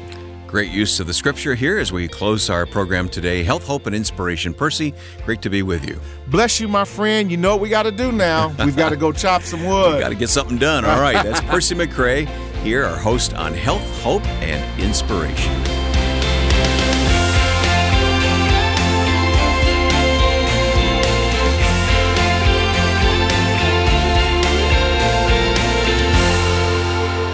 Great 0.48 0.72
use 0.72 1.00
of 1.00 1.06
the 1.06 1.14
scripture 1.14 1.54
here 1.54 1.78
as 1.78 1.92
we 1.92 2.08
close 2.08 2.50
our 2.50 2.66
program 2.66 3.08
today. 3.08 3.44
Health, 3.44 3.68
hope, 3.68 3.86
and 3.86 3.96
inspiration. 3.96 4.52
Percy, 4.52 4.96
great 5.24 5.44
to 5.44 5.50
be 5.50 5.62
with 5.62 5.88
you. 5.88 6.00
Bless 6.28 6.60
you, 6.60 6.68
my 6.68 6.86
friend. 6.86 7.30
You 7.30 7.38
know 7.38 7.52
what 7.52 7.62
we 7.62 7.70
got 7.70 7.84
to 7.84 7.92
do 7.92 8.12
now. 8.12 8.48
We've 8.66 8.76
got 8.76 8.90
to 8.90 8.96
go 8.96 9.12
chop 9.14 9.44
some 9.44 9.64
wood. 9.64 10.00
got 10.00 10.10
to 10.10 10.16
get 10.16 10.30
something 10.30 10.58
done. 10.58 10.86
All 10.86 11.00
right. 11.00 11.24
That's 11.24 11.42
Percy 11.42 11.76
McCray 11.76 12.26
here, 12.64 12.84
our 12.84 12.98
host 12.98 13.36
on 13.36 13.54
Health, 13.54 14.02
Hope, 14.02 14.26
and 14.42 14.82
Inspiration. 14.82 15.79